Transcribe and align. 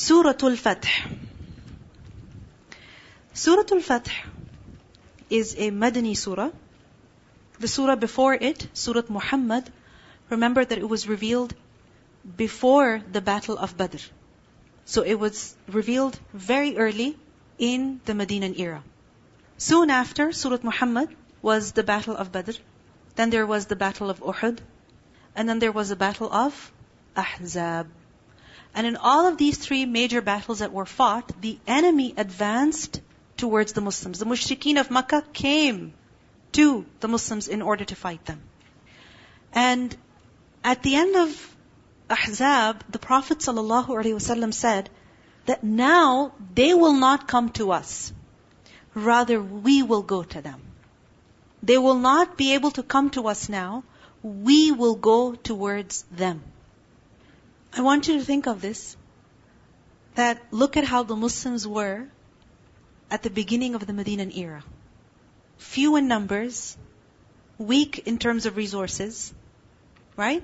Surah 0.00 0.34
Al-Fath. 0.42 0.86
Surah 3.34 3.64
Al-Fath 3.70 4.08
is 5.28 5.54
a 5.58 5.70
Madani 5.70 6.16
surah. 6.16 6.50
The 7.58 7.68
surah 7.68 7.96
before 7.96 8.32
it, 8.32 8.66
Surah 8.72 9.02
Muhammad, 9.10 9.70
remember 10.30 10.64
that 10.64 10.78
it 10.78 10.88
was 10.88 11.06
revealed 11.06 11.54
before 12.38 13.02
the 13.12 13.20
battle 13.20 13.58
of 13.58 13.76
Badr. 13.76 13.98
So 14.86 15.02
it 15.02 15.20
was 15.20 15.54
revealed 15.68 16.18
very 16.32 16.78
early 16.78 17.18
in 17.58 18.00
the 18.06 18.14
Medinan 18.14 18.54
era. 18.56 18.82
Soon 19.58 19.90
after 19.90 20.32
Surah 20.32 20.62
Muhammad 20.62 21.14
was 21.42 21.72
the 21.72 21.82
battle 21.82 22.16
of 22.16 22.32
Badr. 22.32 22.52
Then 23.16 23.28
there 23.28 23.46
was 23.46 23.66
the 23.66 23.76
battle 23.76 24.08
of 24.08 24.20
Uhud. 24.20 24.60
And 25.36 25.46
then 25.46 25.58
there 25.58 25.72
was 25.72 25.90
the 25.90 26.02
battle 26.08 26.32
of 26.32 26.72
Ahzab. 27.14 27.99
And 28.74 28.86
in 28.86 28.96
all 28.96 29.26
of 29.26 29.36
these 29.36 29.58
three 29.58 29.84
major 29.84 30.20
battles 30.20 30.60
that 30.60 30.72
were 30.72 30.86
fought, 30.86 31.32
the 31.40 31.58
enemy 31.66 32.14
advanced 32.16 33.00
towards 33.36 33.72
the 33.72 33.80
Muslims. 33.80 34.18
The 34.18 34.26
mushrikeen 34.26 34.78
of 34.78 34.90
Makkah 34.90 35.24
came 35.32 35.92
to 36.52 36.84
the 37.00 37.08
Muslims 37.08 37.48
in 37.48 37.62
order 37.62 37.84
to 37.84 37.96
fight 37.96 38.24
them. 38.26 38.40
And 39.52 39.96
at 40.62 40.82
the 40.82 40.96
end 40.96 41.16
of 41.16 41.56
Ahzab, 42.08 42.84
the 42.90 42.98
Prophet 42.98 43.38
ﷺ 43.38 44.54
said 44.54 44.90
that 45.46 45.64
now 45.64 46.32
they 46.54 46.74
will 46.74 46.92
not 46.92 47.26
come 47.26 47.50
to 47.50 47.72
us. 47.72 48.12
Rather, 48.94 49.40
we 49.40 49.82
will 49.82 50.02
go 50.02 50.22
to 50.22 50.40
them. 50.42 50.60
They 51.62 51.78
will 51.78 51.98
not 51.98 52.36
be 52.36 52.54
able 52.54 52.72
to 52.72 52.82
come 52.82 53.10
to 53.10 53.28
us 53.28 53.48
now. 53.48 53.84
We 54.22 54.72
will 54.72 54.96
go 54.96 55.34
towards 55.34 56.04
them. 56.10 56.42
I 57.72 57.82
want 57.82 58.08
you 58.08 58.18
to 58.18 58.24
think 58.24 58.46
of 58.46 58.60
this. 58.60 58.96
That 60.16 60.42
look 60.50 60.76
at 60.76 60.84
how 60.84 61.04
the 61.04 61.16
Muslims 61.16 61.66
were 61.66 62.08
at 63.10 63.22
the 63.22 63.30
beginning 63.30 63.74
of 63.74 63.86
the 63.86 63.92
Medinan 63.92 64.32
era. 64.32 64.64
Few 65.58 65.96
in 65.96 66.08
numbers, 66.08 66.76
weak 67.58 68.06
in 68.06 68.18
terms 68.18 68.46
of 68.46 68.56
resources, 68.56 69.32
right? 70.16 70.42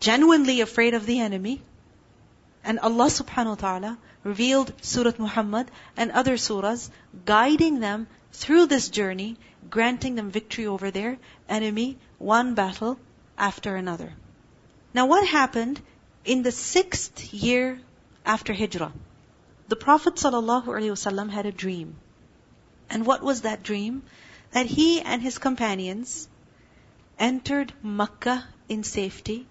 Genuinely 0.00 0.60
afraid 0.60 0.94
of 0.94 1.06
the 1.06 1.20
enemy. 1.20 1.60
And 2.64 2.78
Allah 2.80 3.06
subhanahu 3.06 3.46
wa 3.46 3.54
ta'ala 3.56 3.98
revealed 4.22 4.72
Surah 4.80 5.12
Muhammad 5.18 5.70
and 5.96 6.10
other 6.10 6.36
surahs, 6.36 6.90
guiding 7.26 7.80
them 7.80 8.06
through 8.32 8.66
this 8.66 8.88
journey, 8.88 9.36
granting 9.68 10.14
them 10.14 10.30
victory 10.30 10.66
over 10.66 10.90
their 10.90 11.18
enemy, 11.48 11.98
one 12.18 12.54
battle 12.54 12.98
after 13.36 13.76
another. 13.76 14.12
Now 14.94 15.06
what 15.06 15.26
happened 15.26 15.82
in 16.24 16.42
the 16.42 16.52
sixth 16.52 17.32
year 17.32 17.80
after 18.24 18.52
Hijrah? 18.52 18.92
The 19.68 19.76
Prophet 19.76 20.14
ﷺ 20.14 21.30
had 21.30 21.46
a 21.46 21.52
dream. 21.52 21.96
And 22.90 23.06
what 23.06 23.22
was 23.22 23.42
that 23.42 23.62
dream? 23.62 24.02
That 24.52 24.66
he 24.66 25.00
and 25.00 25.22
his 25.22 25.38
companions 25.38 26.28
entered 27.18 27.72
Makkah 27.82 28.44
in 28.68 28.82
safety, 28.84 29.46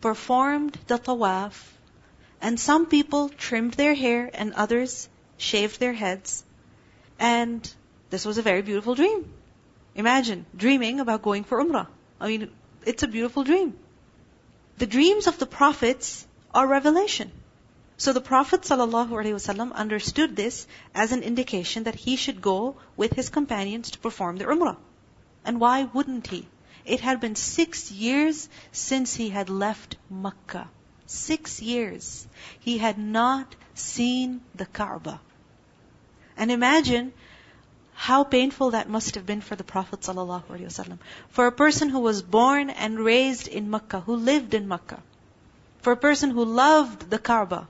performed 0.00 0.78
the 0.86 0.98
tawaf, 0.98 1.72
and 2.40 2.58
some 2.58 2.86
people 2.86 3.28
trimmed 3.28 3.74
their 3.74 3.94
hair 3.94 4.30
and 4.32 4.54
others 4.54 5.08
shaved 5.36 5.78
their 5.78 5.92
heads. 5.92 6.44
And 7.18 7.70
this 8.08 8.24
was 8.24 8.38
a 8.38 8.42
very 8.42 8.62
beautiful 8.62 8.94
dream. 8.94 9.32
Imagine 9.94 10.46
dreaming 10.56 11.00
about 11.00 11.22
going 11.22 11.44
for 11.44 11.62
Umrah. 11.62 11.86
I 12.20 12.28
mean, 12.28 12.50
it's 12.86 13.02
a 13.02 13.08
beautiful 13.08 13.44
dream. 13.44 13.76
The 14.80 14.86
dreams 14.86 15.26
of 15.26 15.38
the 15.38 15.44
prophets 15.44 16.26
are 16.54 16.66
revelation. 16.66 17.30
So 17.98 18.14
the 18.14 18.22
Prophet 18.22 18.62
ﷺ 18.62 19.74
understood 19.74 20.34
this 20.34 20.66
as 20.94 21.12
an 21.12 21.22
indication 21.22 21.82
that 21.84 21.94
he 21.94 22.16
should 22.16 22.40
go 22.40 22.76
with 22.96 23.12
his 23.12 23.28
companions 23.28 23.90
to 23.90 23.98
perform 23.98 24.38
the 24.38 24.46
Umrah. 24.46 24.78
And 25.44 25.60
why 25.60 25.82
wouldn't 25.82 26.28
he? 26.28 26.48
It 26.86 27.00
had 27.00 27.20
been 27.20 27.36
six 27.36 27.90
years 27.90 28.48
since 28.72 29.14
he 29.14 29.28
had 29.28 29.50
left 29.50 29.96
Makkah. 30.08 30.70
Six 31.04 31.60
years. 31.60 32.26
He 32.58 32.78
had 32.78 32.96
not 32.96 33.54
seen 33.74 34.40
the 34.54 34.64
Kaaba. 34.64 35.20
And 36.38 36.50
imagine 36.50 37.12
how 38.00 38.24
painful 38.24 38.70
that 38.70 38.88
must 38.88 39.16
have 39.16 39.26
been 39.26 39.42
for 39.42 39.56
the 39.56 39.64
Prophet 39.70 40.00
ﷺ. 40.00 40.98
For 41.28 41.46
a 41.46 41.52
person 41.52 41.90
who 41.90 42.00
was 42.00 42.22
born 42.22 42.70
and 42.70 42.98
raised 42.98 43.46
in 43.46 43.68
Makkah, 43.68 44.00
who 44.00 44.16
lived 44.16 44.54
in 44.54 44.68
Makkah. 44.68 45.02
For 45.82 45.92
a 45.92 45.98
person 45.98 46.30
who 46.30 46.46
loved 46.46 47.10
the 47.10 47.18
Kaaba. 47.18 47.68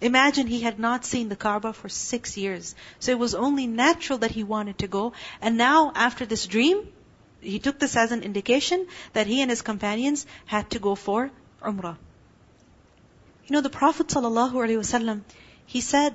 Imagine 0.00 0.46
he 0.46 0.62
had 0.62 0.78
not 0.78 1.04
seen 1.04 1.28
the 1.28 1.36
Kaaba 1.36 1.74
for 1.74 1.90
six 1.90 2.38
years. 2.38 2.74
So 2.98 3.12
it 3.12 3.18
was 3.18 3.34
only 3.34 3.66
natural 3.66 4.20
that 4.20 4.30
he 4.30 4.42
wanted 4.42 4.78
to 4.78 4.88
go. 4.88 5.12
And 5.42 5.58
now, 5.58 5.92
after 5.94 6.24
this 6.24 6.46
dream, 6.46 6.88
he 7.42 7.58
took 7.58 7.78
this 7.78 7.94
as 7.94 8.10
an 8.10 8.22
indication 8.22 8.86
that 9.12 9.26
he 9.26 9.42
and 9.42 9.50
his 9.50 9.60
companions 9.60 10.26
had 10.46 10.70
to 10.70 10.78
go 10.78 10.94
for 10.94 11.30
Umrah. 11.60 11.98
You 13.46 13.52
know, 13.56 13.60
the 13.60 13.76
Prophet 13.78 14.06
ﷺ, 14.06 15.20
he 15.66 15.82
said 15.82 16.14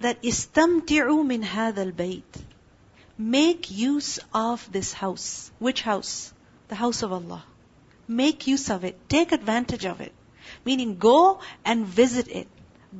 that 0.00 0.22
istamti'u 0.22 1.26
min 1.26 1.42
hadha 1.42 1.90
al-bayt. 1.90 2.46
Make 3.17 3.69
use 3.71 4.19
of 4.33 4.71
this 4.71 4.93
house. 4.93 5.51
Which 5.59 5.81
house? 5.81 6.33
The 6.67 6.75
house 6.75 7.03
of 7.03 7.13
Allah. 7.13 7.43
Make 8.07 8.47
use 8.47 8.69
of 8.69 8.83
it. 8.83 8.97
Take 9.07 9.31
advantage 9.31 9.85
of 9.85 10.01
it. 10.01 10.13
Meaning 10.65 10.97
go 10.97 11.39
and 11.63 11.85
visit 11.85 12.27
it. 12.27 12.47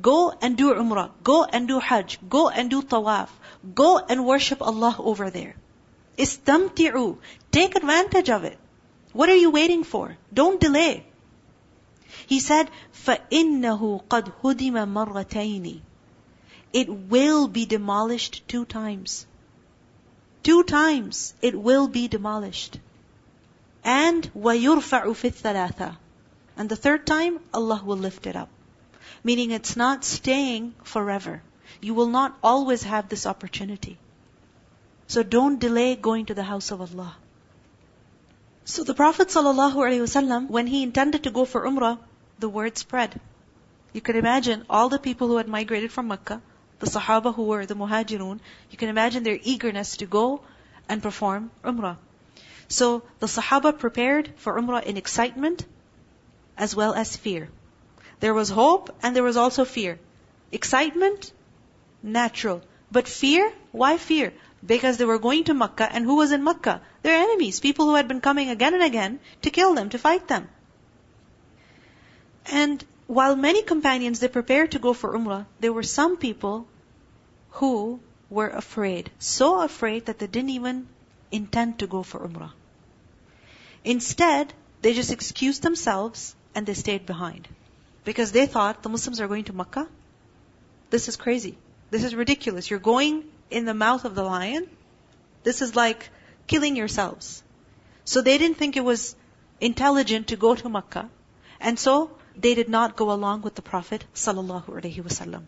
Go 0.00 0.32
and 0.40 0.56
do 0.56 0.74
umrah. 0.74 1.10
Go 1.22 1.44
and 1.44 1.68
do 1.68 1.78
hajj. 1.78 2.18
Go 2.28 2.48
and 2.48 2.70
do 2.70 2.82
tawaf. 2.82 3.28
Go 3.74 3.98
and 3.98 4.26
worship 4.26 4.62
Allah 4.62 4.96
over 4.98 5.30
there. 5.30 5.54
Istamti'u. 6.18 7.18
Take 7.50 7.76
advantage 7.76 8.30
of 8.30 8.44
it. 8.44 8.58
What 9.12 9.28
are 9.28 9.36
you 9.36 9.50
waiting 9.50 9.84
for? 9.84 10.16
Don't 10.32 10.60
delay. 10.60 11.06
He 12.26 12.40
said, 12.40 12.70
فَإِنَّهُ 13.04 14.04
قَدْ 14.08 14.32
هُدِمَ 14.42 14.76
مَرَّتَيْنِ 14.92 15.80
It 16.72 16.88
will 16.88 17.48
be 17.48 17.66
demolished 17.66 18.42
two 18.48 18.64
times. 18.64 19.26
Two 20.42 20.62
times 20.62 21.34
it 21.42 21.58
will 21.58 21.88
be 21.88 22.08
demolished. 22.08 22.78
And 23.82 24.30
وَيُرْفَعُ 24.34 25.04
فِي 25.04 25.30
الثَّلَاثَةِ 25.30 25.96
And 26.56 26.68
the 26.68 26.76
third 26.76 27.06
time, 27.06 27.40
Allah 27.52 27.82
will 27.84 27.96
lift 27.96 28.26
it 28.26 28.36
up. 28.36 28.48
Meaning 29.22 29.50
it's 29.50 29.76
not 29.76 30.04
staying 30.04 30.74
forever. 30.82 31.42
You 31.80 31.94
will 31.94 32.08
not 32.08 32.36
always 32.42 32.82
have 32.82 33.08
this 33.08 33.26
opportunity. 33.26 33.98
So 35.06 35.22
don't 35.22 35.58
delay 35.58 35.96
going 35.96 36.26
to 36.26 36.34
the 36.34 36.42
house 36.42 36.70
of 36.70 36.80
Allah. 36.80 37.16
So 38.64 38.84
the 38.84 38.94
Prophet 38.94 39.28
ﷺ, 39.28 40.48
when 40.48 40.66
he 40.66 40.82
intended 40.82 41.24
to 41.24 41.30
go 41.30 41.44
for 41.44 41.66
Umrah, 41.66 41.98
the 42.38 42.48
word 42.48 42.78
spread. 42.78 43.20
You 43.92 44.00
can 44.00 44.16
imagine 44.16 44.64
all 44.70 44.88
the 44.88 44.98
people 44.98 45.28
who 45.28 45.36
had 45.36 45.48
migrated 45.48 45.92
from 45.92 46.08
Mecca, 46.08 46.40
the 46.79 46.87
Sahaba 46.87 47.33
who 47.35 47.43
were 47.43 47.65
the 47.65 47.75
Muhajirun, 47.75 48.39
you 48.71 48.77
can 48.77 48.89
imagine 48.89 49.23
their 49.23 49.39
eagerness 49.41 49.97
to 49.97 50.05
go 50.05 50.41
and 50.87 51.03
perform 51.03 51.51
Umrah. 51.63 51.97
So 52.67 53.03
the 53.19 53.27
Sahaba 53.27 53.77
prepared 53.77 54.31
for 54.37 54.59
Umrah 54.59 54.83
in 54.83 54.97
excitement 54.97 55.65
as 56.57 56.75
well 56.75 56.93
as 56.93 57.15
fear. 57.15 57.49
There 58.19 58.33
was 58.33 58.49
hope 58.49 58.95
and 59.01 59.15
there 59.15 59.23
was 59.23 59.37
also 59.37 59.65
fear. 59.65 59.99
Excitement, 60.51 61.31
natural. 62.03 62.61
But 62.91 63.07
fear, 63.07 63.51
why 63.71 63.97
fear? 63.97 64.33
Because 64.65 64.97
they 64.97 65.05
were 65.05 65.19
going 65.19 65.45
to 65.45 65.53
Makkah 65.53 65.89
and 65.91 66.05
who 66.05 66.15
was 66.15 66.31
in 66.31 66.43
Makkah? 66.43 66.81
Their 67.01 67.15
enemies, 67.15 67.59
people 67.59 67.85
who 67.85 67.95
had 67.95 68.07
been 68.07 68.21
coming 68.21 68.49
again 68.49 68.73
and 68.73 68.83
again 68.83 69.19
to 69.43 69.49
kill 69.49 69.73
them, 69.73 69.89
to 69.89 69.97
fight 69.97 70.27
them. 70.27 70.49
And 72.51 72.83
while 73.09 73.35
many 73.35 73.63
companions, 73.63 74.19
they 74.19 74.27
prepared 74.27 74.73
to 74.73 74.77
go 74.77 74.93
for 74.93 75.15
Umrah, 75.17 75.47
there 75.59 75.73
were 75.73 75.81
some 75.91 76.15
people 76.15 76.67
who 77.59 77.99
were 78.29 78.49
afraid. 78.49 79.09
So 79.17 79.61
afraid 79.61 80.05
that 80.05 80.19
they 80.19 80.27
didn't 80.27 80.51
even 80.51 80.87
intend 81.31 81.79
to 81.79 81.87
go 81.87 82.03
for 82.03 82.19
Umrah. 82.19 82.51
Instead, 83.83 84.53
they 84.83 84.93
just 84.93 85.11
excused 85.11 85.63
themselves 85.63 86.35
and 86.53 86.67
they 86.67 86.75
stayed 86.75 87.07
behind. 87.07 87.47
Because 88.03 88.31
they 88.31 88.45
thought 88.45 88.83
the 88.83 88.89
Muslims 88.89 89.19
are 89.19 89.27
going 89.27 89.45
to 89.45 89.53
Makkah. 89.53 89.87
This 90.91 91.07
is 91.07 91.17
crazy. 91.17 91.57
This 91.89 92.03
is 92.03 92.13
ridiculous. 92.13 92.69
You're 92.69 92.87
going 92.91 93.23
in 93.49 93.65
the 93.65 93.73
mouth 93.73 94.05
of 94.05 94.13
the 94.13 94.23
lion. 94.23 94.69
This 95.41 95.63
is 95.63 95.75
like 95.75 96.11
killing 96.45 96.75
yourselves. 96.75 97.41
So 98.05 98.21
they 98.21 98.37
didn't 98.37 98.57
think 98.57 98.77
it 98.77 98.85
was 98.85 99.15
intelligent 99.59 100.27
to 100.27 100.35
go 100.35 100.53
to 100.53 100.69
Makkah. 100.69 101.09
And 101.59 101.79
so 101.79 102.11
they 102.41 102.55
did 102.55 102.69
not 102.69 102.95
go 102.95 103.11
along 103.11 103.41
with 103.41 103.55
the 103.55 103.61
Prophet 103.61 104.05
sallallahu. 104.13 105.43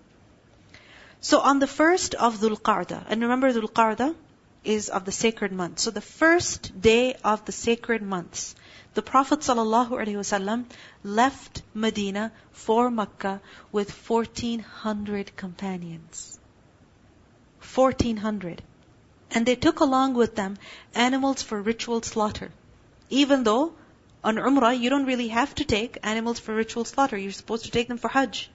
So 1.20 1.40
on 1.40 1.60
the 1.60 1.68
first 1.68 2.16
of 2.16 2.40
Dhul 2.40 2.60
Qa'dah, 2.60 3.06
and 3.08 3.22
remember 3.22 3.52
Dhul 3.54 3.72
Qa'dah 3.72 4.16
is 4.64 4.90
of 4.90 5.06
the 5.06 5.12
sacred 5.12 5.52
month. 5.52 5.80
So 5.80 5.92
the 5.92 6.02
first 6.02 6.82
day 6.82 7.16
of 7.24 7.46
the 7.46 7.52
sacred 7.52 8.02
months, 8.02 8.56
the 8.94 9.02
Prophet 9.02 9.40
ﷺ 9.40 10.66
left 11.04 11.62
Medina 11.74 12.32
for 12.52 12.92
Mecca 12.92 13.42
with 13.72 13.90
1400 14.10 15.36
companions. 15.36 16.40
1400. 17.74 18.62
And 19.32 19.46
they 19.46 19.56
took 19.56 19.80
along 19.80 20.16
with 20.16 20.36
them 20.36 20.58
animals 20.94 21.42
for 21.42 21.62
ritual 21.62 22.02
slaughter. 22.02 22.52
Even 23.10 23.44
though 23.44 23.74
on 24.24 24.36
Umrah 24.36 24.80
you 24.80 24.90
don't 24.90 25.06
really 25.06 25.30
have 25.30 25.56
to 25.56 25.64
take 25.64 25.98
animals 26.04 26.40
for 26.40 26.54
ritual 26.54 26.86
slaughter. 26.86 27.18
You're 27.18 27.32
supposed 27.32 27.66
to 27.66 27.72
take 27.72 27.88
them 27.88 27.98
for 27.98 28.08
Hajj. 28.08 28.50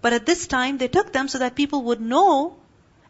But 0.00 0.12
at 0.12 0.26
this 0.26 0.46
time 0.46 0.78
they 0.78 0.88
took 0.88 1.12
them 1.12 1.28
so 1.28 1.38
that 1.38 1.54
people 1.54 1.82
would 1.84 2.00
know 2.00 2.56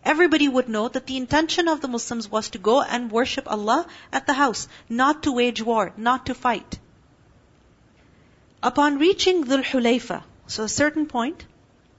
everybody 0.05 0.49
would 0.49 0.69
know 0.69 0.89
that 0.89 1.07
the 1.07 1.17
intention 1.17 1.69
of 1.69 1.81
the 1.81 1.89
Muslims 1.89 2.31
was 2.31 2.51
to 2.51 2.59
go 2.59 2.81
and 2.81 3.11
worship 3.11 3.51
Allah 3.51 3.87
at 4.13 4.27
the 4.27 4.33
house, 4.33 4.69
not 4.89 5.25
to 5.25 5.33
wage 5.33 5.61
war, 5.61 5.93
not 5.97 6.27
to 6.27 6.35
fight. 6.35 6.79
Upon 8.63 8.99
reaching 8.99 9.45
Dhul 9.45 9.65
Hulayfa, 9.65 10.23
so 10.47 10.63
a 10.63 10.69
certain 10.69 11.07
point, 11.07 11.45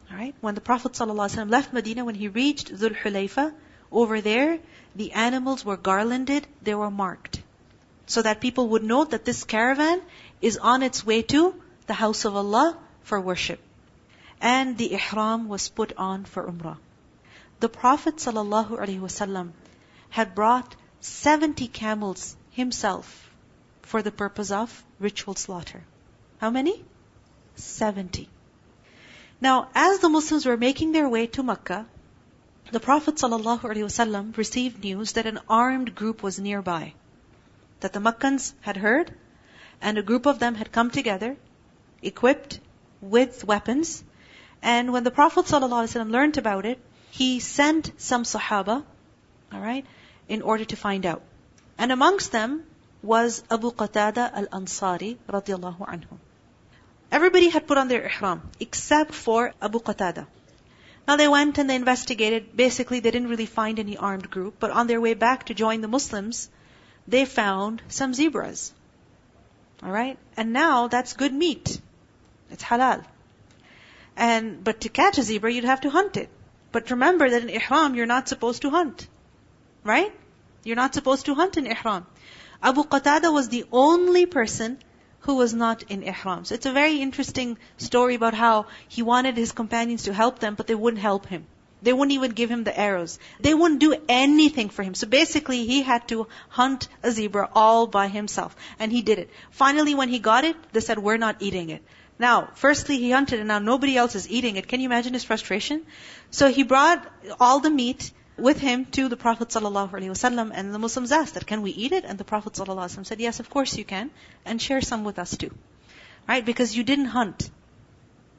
alright, 0.09 0.35
when 0.41 0.55
the 0.55 0.61
Prophet 0.61 0.93
ﷺ 0.93 1.49
left 1.49 1.73
Medina, 1.73 2.05
when 2.05 2.15
he 2.15 2.29
reached 2.29 2.73
Dhul 2.73 2.95
Hulayfa, 2.95 3.53
over 3.91 4.21
there, 4.21 4.59
the 4.95 5.11
animals 5.11 5.65
were 5.65 5.77
garlanded, 5.77 6.47
they 6.61 6.75
were 6.75 6.91
marked. 6.91 7.41
So 8.07 8.21
that 8.21 8.41
people 8.41 8.69
would 8.69 8.83
know 8.83 9.03
that 9.03 9.25
this 9.25 9.43
caravan 9.43 10.01
is 10.41 10.57
on 10.57 10.81
its 10.81 11.05
way 11.05 11.21
to 11.33 11.53
the 11.87 11.93
house 11.93 12.25
of 12.25 12.35
Allah 12.35 12.77
for 13.03 13.21
worship. 13.21 13.59
And 14.41 14.77
the 14.77 14.93
ihram 14.93 15.47
was 15.47 15.69
put 15.69 15.93
on 15.97 16.25
for 16.25 16.43
Umrah. 16.43 16.77
The 17.59 17.69
Prophet 17.69 18.17
ﷺ 18.17 19.51
had 20.09 20.35
brought 20.35 20.75
70 21.01 21.67
camels 21.67 22.35
himself 22.51 23.29
for 23.81 24.01
the 24.01 24.11
purpose 24.11 24.51
of 24.51 24.83
ritual 24.99 25.35
slaughter. 25.35 25.83
How 26.39 26.49
many? 26.49 26.83
70. 27.55 28.29
Now, 29.41 29.69
as 29.73 29.99
the 29.99 30.09
Muslims 30.09 30.45
were 30.45 30.57
making 30.57 30.91
their 30.91 31.09
way 31.09 31.27
to 31.27 31.43
Mecca, 31.43 31.85
the 32.71 32.79
Prophet 32.79 33.15
ﷺ 33.15 34.37
received 34.37 34.83
news 34.83 35.13
that 35.13 35.25
an 35.25 35.39
armed 35.49 35.95
group 35.95 36.21
was 36.21 36.39
nearby. 36.39 36.93
That 37.81 37.93
the 37.93 37.99
Meccans 37.99 38.53
had 38.61 38.77
heard, 38.77 39.13
and 39.81 39.97
a 39.97 40.03
group 40.03 40.25
of 40.25 40.39
them 40.39 40.55
had 40.55 40.71
come 40.71 40.89
together, 40.91 41.37
equipped 42.01 42.59
with 43.01 43.43
weapons. 43.43 44.03
And 44.61 44.91
when 44.91 45.03
the 45.03 45.11
Prophet 45.11 45.45
ﷺ 45.45 46.11
learned 46.11 46.37
about 46.37 46.65
it, 46.65 46.79
he 47.11 47.39
sent 47.39 47.91
some 47.97 48.23
Sahaba, 48.23 48.83
alright, 49.53 49.85
in 50.27 50.41
order 50.41 50.65
to 50.65 50.75
find 50.75 51.05
out. 51.05 51.21
And 51.77 51.91
amongst 51.91 52.31
them 52.31 52.63
was 53.03 53.43
Abu 53.51 53.71
Qatada 53.71 54.31
al-Ansari 54.33 55.17
radiallahu 55.29 55.87
anhu. 55.87 56.17
Everybody 57.11 57.49
had 57.49 57.67
put 57.67 57.77
on 57.77 57.87
their 57.87 58.03
ihram, 58.03 58.41
except 58.59 59.13
for 59.13 59.53
Abu 59.61 59.79
Qatada. 59.79 60.27
Now 61.07 61.15
they 61.15 61.27
went 61.27 61.57
and 61.57 61.69
they 61.69 61.75
investigated. 61.75 62.57
Basically, 62.57 62.99
they 62.99 63.11
didn't 63.11 63.29
really 63.29 63.45
find 63.45 63.79
any 63.79 63.95
armed 63.95 64.29
group, 64.29 64.55
but 64.59 64.71
on 64.71 64.87
their 64.87 64.99
way 64.99 65.13
back 65.13 65.45
to 65.45 65.53
join 65.53 65.79
the 65.81 65.87
Muslims, 65.87 66.49
they 67.07 67.25
found 67.25 67.81
some 67.87 68.13
zebras. 68.13 68.73
Alright? 69.83 70.17
And 70.35 70.53
now 70.53 70.87
that's 70.87 71.13
good 71.13 71.33
meat. 71.33 71.79
It's 72.51 72.63
halal. 72.63 73.03
And, 74.15 74.63
but 74.63 74.81
to 74.81 74.89
catch 74.89 75.17
a 75.17 75.23
zebra, 75.23 75.51
you'd 75.51 75.63
have 75.63 75.81
to 75.81 75.89
hunt 75.89 76.17
it. 76.17 76.29
But 76.71 76.89
remember 76.89 77.29
that 77.29 77.43
in 77.43 77.49
ihram, 77.49 77.95
you're 77.95 78.05
not 78.05 78.27
supposed 78.27 78.63
to 78.63 78.69
hunt. 78.69 79.07
Right? 79.83 80.11
You're 80.63 80.75
not 80.75 80.93
supposed 80.93 81.25
to 81.27 81.35
hunt 81.35 81.57
in 81.57 81.67
ihram. 81.67 82.05
Abu 82.61 82.83
Qatada 82.83 83.31
was 83.31 83.49
the 83.49 83.65
only 83.71 84.25
person 84.25 84.79
who 85.21 85.35
was 85.35 85.53
not 85.53 85.83
in 85.83 86.03
ihram. 86.03 86.45
So 86.45 86.55
it's 86.55 86.65
a 86.65 86.71
very 86.71 87.01
interesting 87.01 87.57
story 87.77 88.15
about 88.15 88.33
how 88.33 88.65
he 88.87 89.03
wanted 89.03 89.37
his 89.37 89.51
companions 89.51 90.03
to 90.03 90.13
help 90.13 90.39
them, 90.39 90.55
but 90.55 90.67
they 90.67 90.75
wouldn't 90.75 91.01
help 91.01 91.27
him. 91.27 91.45
They 91.81 91.93
wouldn't 91.93 92.13
even 92.13 92.31
give 92.31 92.49
him 92.49 92.63
the 92.63 92.77
arrows. 92.77 93.19
They 93.39 93.53
wouldn't 93.53 93.79
do 93.79 93.95
anything 94.09 94.69
for 94.69 94.83
him. 94.83 94.95
So 94.95 95.07
basically, 95.07 95.65
he 95.65 95.83
had 95.83 96.07
to 96.07 96.27
hunt 96.49 96.87
a 97.03 97.11
zebra 97.11 97.49
all 97.53 97.85
by 97.85 98.07
himself. 98.07 98.55
And 98.79 98.91
he 98.91 99.01
did 99.01 99.19
it. 99.19 99.29
Finally, 99.51 99.93
when 99.93 100.09
he 100.09 100.19
got 100.19 100.43
it, 100.43 100.55
they 100.73 100.79
said, 100.79 100.97
we're 100.97 101.17
not 101.17 101.37
eating 101.41 101.69
it. 101.69 101.83
Now, 102.19 102.49
firstly, 102.55 102.97
he 102.97 103.11
hunted 103.11 103.39
and 103.39 103.47
now 103.47 103.59
nobody 103.59 103.95
else 103.95 104.15
is 104.15 104.27
eating 104.29 104.55
it. 104.55 104.67
Can 104.67 104.79
you 104.79 104.87
imagine 104.87 105.13
his 105.13 105.23
frustration? 105.23 105.85
So 106.31 106.49
he 106.49 106.63
brought 106.63 107.05
all 107.39 107.59
the 107.59 107.69
meat 107.69 108.11
with 108.37 108.59
him 108.59 108.85
to 108.85 109.07
the 109.07 109.17
Prophet 109.17 109.49
ﷺ 109.49 110.51
and 110.53 110.73
the 110.73 110.79
Muslims 110.79 111.11
asked 111.11 111.35
that, 111.35 111.45
can 111.45 111.61
we 111.61 111.71
eat 111.71 111.91
it? 111.91 112.05
And 112.05 112.17
the 112.17 112.23
Prophet 112.23 112.53
ﷺ 112.53 113.05
said, 113.05 113.19
yes, 113.19 113.39
of 113.39 113.49
course 113.49 113.77
you 113.77 113.85
can. 113.85 114.09
And 114.45 114.59
share 114.59 114.81
some 114.81 115.03
with 115.03 115.19
us 115.19 115.37
too. 115.37 115.51
Right? 116.27 116.43
Because 116.43 116.75
you 116.75 116.83
didn't 116.83 117.05
hunt. 117.05 117.51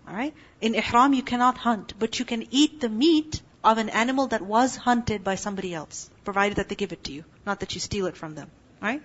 Alright? 0.09 0.35
In 0.61 0.75
Ihram 0.75 1.15
you 1.15 1.23
cannot 1.23 1.59
hunt, 1.59 1.95
but 1.99 2.19
you 2.19 2.25
can 2.25 2.47
eat 2.51 2.81
the 2.81 2.89
meat 2.89 3.43
of 3.63 3.79
an 3.79 3.91
animal 3.91 4.29
that 4.29 4.41
was 4.41 4.75
hunted 4.77 5.23
by 5.23 5.35
somebody 5.35 5.75
else, 5.75 6.09
provided 6.25 6.57
that 6.57 6.69
they 6.69 6.75
give 6.75 6.93
it 6.93 7.05
to 7.05 7.13
you, 7.13 7.25
not 7.45 7.61
that 7.61 7.75
you 7.75 7.81
steal 7.81 8.07
it 8.07 8.17
from 8.17 8.35
them. 8.35 8.51
Right? 8.81 9.03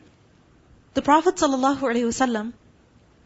The 0.93 1.01
Prophet 1.01 1.35
ﷺ, 1.35 2.53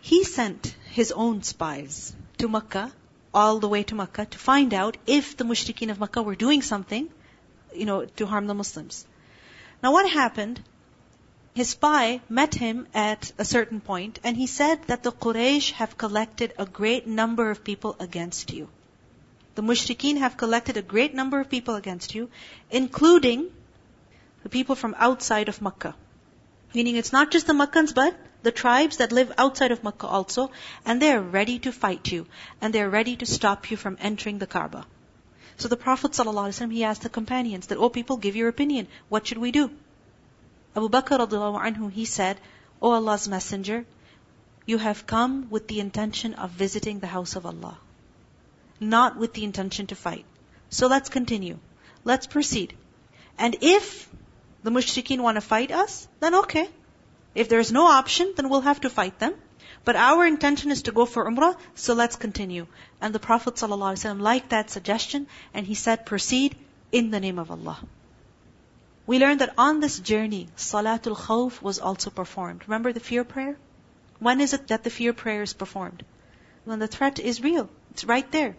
he 0.01 0.23
sent 0.23 0.75
his 0.89 1.11
own 1.11 1.43
spies 1.43 2.15
to 2.37 2.47
Makkah, 2.47 2.91
all 3.33 3.59
the 3.59 3.67
way 3.67 3.83
to 3.83 3.95
Makkah, 3.95 4.25
to 4.25 4.37
find 4.39 4.73
out 4.73 4.97
if 5.05 5.37
the 5.37 5.43
mushrikeen 5.43 5.91
of 5.91 5.99
Makkah 5.99 6.23
were 6.23 6.35
doing 6.35 6.61
something, 6.61 7.09
you 7.75 7.85
know, 7.85 8.05
to 8.05 8.25
harm 8.25 8.47
the 8.47 8.55
Muslims. 8.55 9.05
Now 9.83 9.91
what 9.91 10.09
happened? 10.09 10.61
His 11.57 11.69
spy 11.69 12.21
met 12.29 12.53
him 12.53 12.87
at 12.93 13.31
a 13.39 13.43
certain 13.43 13.81
point 13.81 14.19
and 14.23 14.37
he 14.37 14.45
said 14.45 14.83
that 14.89 15.01
the 15.01 15.11
Quraysh 15.11 15.71
have 15.71 15.97
collected 15.97 16.53
a 16.59 16.67
great 16.67 17.07
number 17.07 17.49
of 17.49 17.63
people 17.63 17.95
against 17.99 18.53
you. 18.53 18.67
The 19.55 19.63
mushrikeen 19.63 20.17
have 20.17 20.37
collected 20.37 20.77
a 20.77 20.83
great 20.83 21.15
number 21.15 21.39
of 21.39 21.49
people 21.49 21.73
against 21.73 22.13
you, 22.13 22.29
including 22.69 23.47
the 24.43 24.49
people 24.49 24.75
from 24.75 24.93
outside 24.99 25.49
of 25.49 25.59
Makkah. 25.59 25.95
Meaning 26.75 26.95
it's 26.95 27.11
not 27.11 27.31
just 27.31 27.47
the 27.47 27.53
Makkans, 27.53 27.95
but 27.95 28.15
the 28.43 28.51
tribes 28.51 28.97
that 28.97 29.11
live 29.11 29.33
outside 29.39 29.71
of 29.71 29.83
Makkah 29.83 30.05
also, 30.19 30.51
and 30.85 31.01
they 31.01 31.11
are 31.11 31.23
ready 31.39 31.57
to 31.57 31.71
fight 31.71 32.11
you, 32.11 32.27
and 32.61 32.71
they 32.71 32.83
are 32.83 32.95
ready 32.99 33.15
to 33.15 33.25
stop 33.25 33.71
you 33.71 33.77
from 33.77 33.97
entering 33.99 34.37
the 34.37 34.45
Kaaba. 34.45 34.85
So 35.57 35.67
the 35.67 35.83
Prophet 35.87 36.11
ﷺ, 36.11 36.71
he 36.71 36.83
asked 36.83 37.01
the 37.01 37.09
companions 37.09 37.65
that, 37.67 37.79
oh 37.79 37.89
people, 37.89 38.17
give 38.17 38.35
your 38.35 38.47
opinion. 38.47 38.87
What 39.09 39.25
should 39.25 39.39
we 39.39 39.51
do? 39.51 39.71
Abu 40.77 40.89
Bakr 40.89 41.17
radiallahu 41.19 41.59
anhu, 41.67 41.91
he 41.91 42.05
said, 42.05 42.39
O 42.81 42.91
Allah's 42.91 43.27
Messenger, 43.27 43.85
you 44.67 44.77
have 44.77 45.07
come 45.07 45.49
with 45.49 45.67
the 45.67 45.79
intention 45.79 46.35
of 46.35 46.51
visiting 46.51 46.99
the 46.99 47.07
house 47.07 47.35
of 47.35 47.47
Allah. 47.47 47.79
Not 48.79 49.17
with 49.17 49.33
the 49.33 49.43
intention 49.43 49.87
to 49.87 49.95
fight. 49.95 50.25
So 50.69 50.85
let's 50.85 51.09
continue. 51.09 51.57
Let's 52.03 52.27
proceed. 52.27 52.75
And 53.39 53.57
if 53.61 54.07
the 54.61 54.69
mushrikeen 54.69 55.21
want 55.21 55.37
to 55.37 55.41
fight 55.41 55.71
us, 55.71 56.07
then 56.19 56.35
okay. 56.43 56.69
If 57.33 57.49
there's 57.49 57.71
no 57.71 57.87
option, 57.87 58.33
then 58.35 58.49
we'll 58.49 58.69
have 58.69 58.81
to 58.81 58.89
fight 58.91 59.17
them. 59.17 59.33
But 59.83 59.95
our 59.95 60.25
intention 60.27 60.69
is 60.69 60.83
to 60.83 60.91
go 60.91 61.05
for 61.05 61.25
Umrah, 61.25 61.55
so 61.73 61.95
let's 61.95 62.17
continue. 62.17 62.67
And 63.01 63.15
the 63.15 63.25
Prophet 63.27 63.55
ﷺ 63.55 64.21
liked 64.21 64.51
that 64.51 64.69
suggestion, 64.69 65.27
and 65.55 65.65
he 65.65 65.73
said, 65.73 66.05
proceed 66.05 66.55
in 66.91 67.09
the 67.09 67.19
name 67.19 67.39
of 67.39 67.49
Allah. 67.49 67.79
We 69.07 69.19
learned 69.19 69.39
that 69.39 69.53
on 69.57 69.79
this 69.79 69.99
journey, 69.99 70.49
Salatul 70.57 71.15
Khawf 71.15 71.61
was 71.61 71.79
also 71.79 72.09
performed. 72.09 72.63
Remember 72.67 72.91
the 72.91 72.99
fear 72.99 73.23
prayer? 73.23 73.57
When 74.19 74.41
is 74.41 74.53
it 74.53 74.67
that 74.67 74.83
the 74.83 74.89
fear 74.89 75.13
prayer 75.13 75.43
is 75.43 75.53
performed? 75.53 76.03
When 76.65 76.79
the 76.79 76.89
threat 76.89 77.17
is 77.17 77.41
real. 77.41 77.69
It's 77.91 78.03
right 78.03 78.29
there. 78.33 78.57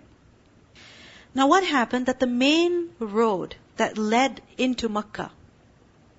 Now 1.35 1.49
what 1.49 1.65
happened 1.65 2.07
that 2.07 2.19
the 2.19 2.27
main 2.27 2.89
road 2.99 3.57
that 3.77 3.99
led 3.99 4.41
into 4.57 4.89
Makkah, 4.89 5.31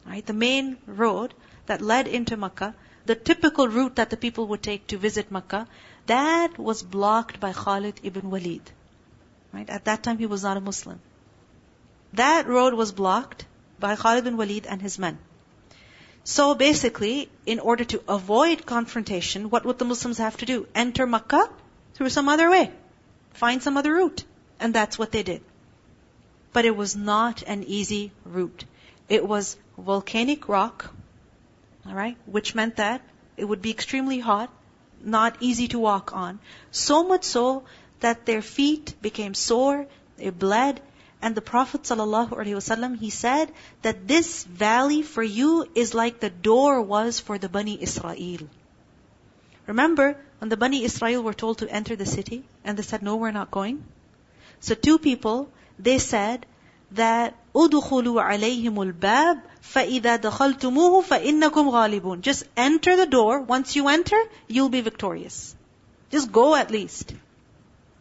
right, 0.06 0.26
the 0.26 0.34
main 0.34 0.78
road 0.86 1.34
that 1.66 1.82
led 1.82 2.08
into 2.08 2.38
Makkah, 2.38 2.76
the 3.08 3.16
typical 3.16 3.68
route 3.68 3.96
that 3.96 4.12
the 4.12 4.18
people 4.18 4.46
would 4.48 4.62
take 4.62 4.86
to 4.88 4.98
visit 5.00 5.32
Makkah, 5.32 5.68
that 6.06 6.60
was 6.60 6.84
blocked 6.84 7.40
by 7.40 7.52
Khalid 7.52 8.00
ibn 8.04 8.30
Walid. 8.30 8.72
Right? 9.52 9.68
At 9.68 9.86
that 9.86 10.04
time 10.04 10.20
he 10.20 10.28
was 10.28 10.44
not 10.44 10.58
a 10.58 10.62
Muslim. 10.62 11.02
That 12.14 12.48
road 12.48 12.76
was 12.76 12.92
blocked 12.92 13.46
by 13.80 13.96
Khalid 13.96 14.26
ibn 14.26 14.38
Walid 14.38 14.68
and 14.68 14.82
his 14.82 15.00
men. 15.00 15.18
So 16.24 16.54
basically, 16.54 17.30
in 17.46 17.60
order 17.60 17.86
to 17.86 18.02
avoid 18.08 18.66
confrontation, 18.66 19.50
what 19.50 19.66
would 19.66 19.80
the 19.80 19.86
Muslims 19.86 20.18
have 20.18 20.38
to 20.38 20.46
do? 20.46 20.68
Enter 20.76 21.08
Makkah 21.08 21.50
through 21.94 22.10
some 22.10 22.30
other 22.30 22.50
way. 22.50 22.72
Find 23.34 23.64
some 23.64 23.78
other 23.78 23.94
route. 23.94 24.24
And 24.60 24.74
that's 24.74 25.00
what 25.00 25.12
they 25.12 25.24
did. 25.24 25.42
But 26.54 26.66
it 26.66 26.76
was 26.76 26.96
not 26.96 27.44
an 27.44 27.64
easy 27.64 28.12
route. 28.26 28.66
It 29.08 29.26
was 29.26 29.56
volcanic 29.78 30.50
rock, 30.50 30.92
Alright? 31.88 32.18
Which 32.26 32.54
meant 32.54 32.76
that 32.76 33.02
it 33.38 33.46
would 33.46 33.62
be 33.62 33.72
extremely 33.72 34.20
hot, 34.20 34.52
not 35.02 35.38
easy 35.40 35.68
to 35.70 35.80
walk 35.80 36.14
on. 36.14 36.40
So 36.72 37.04
much 37.04 37.24
so 37.24 37.64
that 38.02 38.26
their 38.26 38.42
feet 38.42 38.94
became 39.02 39.34
sore, 39.34 39.88
they 40.18 40.30
bled, 40.30 40.82
And 41.23 41.35
the 41.35 41.41
Prophet 41.41 41.83
ﷺ, 41.83 42.99
he 42.99 43.11
said 43.11 43.51
that 43.83 44.07
this 44.07 44.45
valley 44.45 45.03
for 45.03 45.23
you 45.23 45.67
is 45.75 45.95
like 45.95 46.21
the 46.21 46.31
door 46.31 46.83
was 46.83 47.19
for 47.19 47.39
the 47.39 47.49
Bani 47.49 47.83
Israel. 47.83 48.49
Remember 49.67 50.17
when 50.39 50.51
the 50.51 50.57
Bani 50.57 50.85
Israel 50.85 51.23
were 51.23 51.33
told 51.33 51.59
to 51.59 51.71
enter 51.71 51.97
the 51.97 52.05
city 52.05 52.45
and 52.65 52.77
they 52.77 52.83
said, 52.83 53.03
no, 53.03 53.17
we're 53.17 53.31
not 53.31 53.51
going? 53.51 53.83
So 54.61 54.75
two 54.75 54.99
people, 54.99 55.49
they 55.79 55.99
said 55.99 56.45
that 56.93 57.35
أُدْخُلُوا 57.55 58.23
عَلَيْهِمُ 58.23 58.93
الْبَابِ 58.93 59.41
فَإِذَا 59.63 60.21
دَخَلْتُمُوهُ 60.21 61.05
فَإِنَّكُمْ 61.05 61.51
غَالِبُونَ 61.51 62.21
Just 62.21 62.45
enter 62.57 62.97
the 62.97 63.07
door. 63.07 63.41
Once 63.41 63.77
you 63.77 63.89
enter, 63.89 64.21
you'll 64.49 64.69
be 64.69 64.81
victorious. 64.81 65.57
Just 66.11 66.31
go 66.31 66.55
at 66.55 66.71
least. 66.71 67.15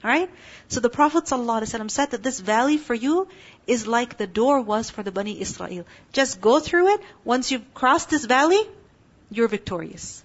Alright? 0.05 0.31
So 0.69 0.81
the 0.81 0.91
Prophet 0.91 1.25
ﷺ 1.25 1.91
said 1.91 2.13
that 2.13 2.23
this 2.23 2.39
valley 2.39 2.79
for 2.79 2.95
you 2.95 3.27
is 3.67 3.87
like 3.87 4.17
the 4.17 4.29
door 4.29 4.61
was 4.61 4.91
for 4.91 5.03
the 5.03 5.11
Bani 5.11 5.41
Israel. 5.41 5.87
Just 6.13 6.41
go 6.41 6.61
through 6.61 6.95
it. 6.95 7.01
Once 7.25 7.51
you've 7.51 7.75
crossed 7.75 8.11
this 8.11 8.25
valley, 8.25 8.61
you're 9.31 9.49
victorious. 9.49 10.23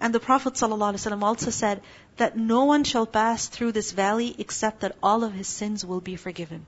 And 0.00 0.14
the 0.14 0.20
Prophet 0.20 0.54
ﷺ 0.54 1.22
also 1.22 1.50
said 1.50 1.82
that 2.18 2.36
no 2.36 2.64
one 2.64 2.84
shall 2.84 3.06
pass 3.06 3.46
through 3.46 3.72
this 3.72 3.92
valley 3.92 4.34
except 4.38 4.80
that 4.80 4.96
all 5.02 5.24
of 5.24 5.32
his 5.32 5.48
sins 5.48 5.84
will 5.84 6.00
be 6.00 6.16
forgiven. 6.16 6.66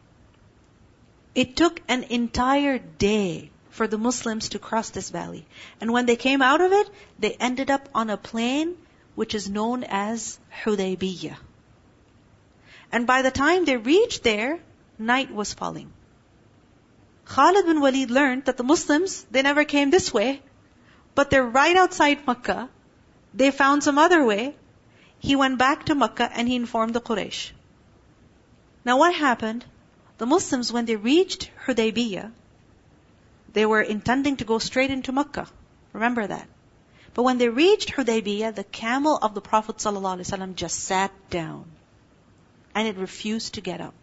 It 1.35 1.55
took 1.55 1.81
an 1.87 2.05
entire 2.05 2.79
day 2.79 3.51
for 3.71 3.87
the 3.87 3.99
Muslims 3.99 4.49
to 4.51 4.59
cross 4.59 4.91
this 4.91 5.11
valley. 5.11 5.47
And 5.81 5.93
when 5.93 6.07
they 6.07 6.17
came 6.17 6.43
out 6.43 6.61
of 6.61 6.73
it, 6.73 6.91
they 7.19 7.35
ended 7.35 7.71
up 7.71 7.89
on 7.95 8.11
a 8.11 8.17
plain 8.17 8.77
which 9.15 9.35
is 9.35 9.49
known 9.49 9.85
as 9.85 10.39
Hudaybiyah. 10.65 11.37
And 12.93 13.07
by 13.07 13.23
the 13.23 13.31
time 13.31 13.65
they 13.65 13.77
reached 13.77 14.23
there, 14.25 14.61
night 14.99 15.33
was 15.33 15.55
falling. 15.55 15.93
Khalid 17.25 17.67
bin 17.67 17.81
Walid 17.81 18.11
learned 18.11 18.47
that 18.47 18.57
the 18.57 18.65
Muslims, 18.65 19.25
they 19.31 19.43
never 19.43 19.65
came 19.65 19.91
this 19.91 20.13
way, 20.13 20.43
but 21.15 21.31
they're 21.31 21.47
right 21.47 21.77
outside 21.77 22.27
Makkah. 22.27 22.69
They 23.33 23.51
found 23.53 23.85
some 23.85 23.99
other 23.99 24.25
way. 24.25 24.57
He 25.21 25.37
went 25.37 25.59
back 25.59 25.87
to 25.87 25.95
Makkah 25.95 26.31
and 26.33 26.49
he 26.49 26.57
informed 26.57 26.95
the 26.95 27.01
Quraysh. 27.01 27.53
Now 28.85 28.99
what 28.99 29.15
happened? 29.15 29.65
The 30.19 30.27
Muslims, 30.27 30.73
when 30.73 30.87
they 30.87 30.97
reached 30.97 31.51
Hudaybiyah, 31.67 32.33
they 33.53 33.67
were 33.67 33.83
intending 33.83 34.37
to 34.39 34.45
go 34.45 34.59
straight 34.59 34.91
into 34.91 35.13
Makkah. 35.13 35.47
Remember 35.93 36.27
that. 36.27 36.49
But 37.15 37.23
when 37.23 37.39
they 37.39 37.49
reached 37.49 37.93
Hudaybiyah, 37.93 38.55
the 38.55 38.65
camel 38.65 39.19
of 39.21 39.35
the 39.35 39.41
Prophet 39.41 39.77
ﷺ 39.77 40.55
just 40.55 40.79
sat 40.81 41.13
down 41.31 41.65
And 42.74 42.88
it 42.88 42.98
refused 42.98 43.56
to 43.56 43.62
get 43.62 43.82
up. 43.82 43.94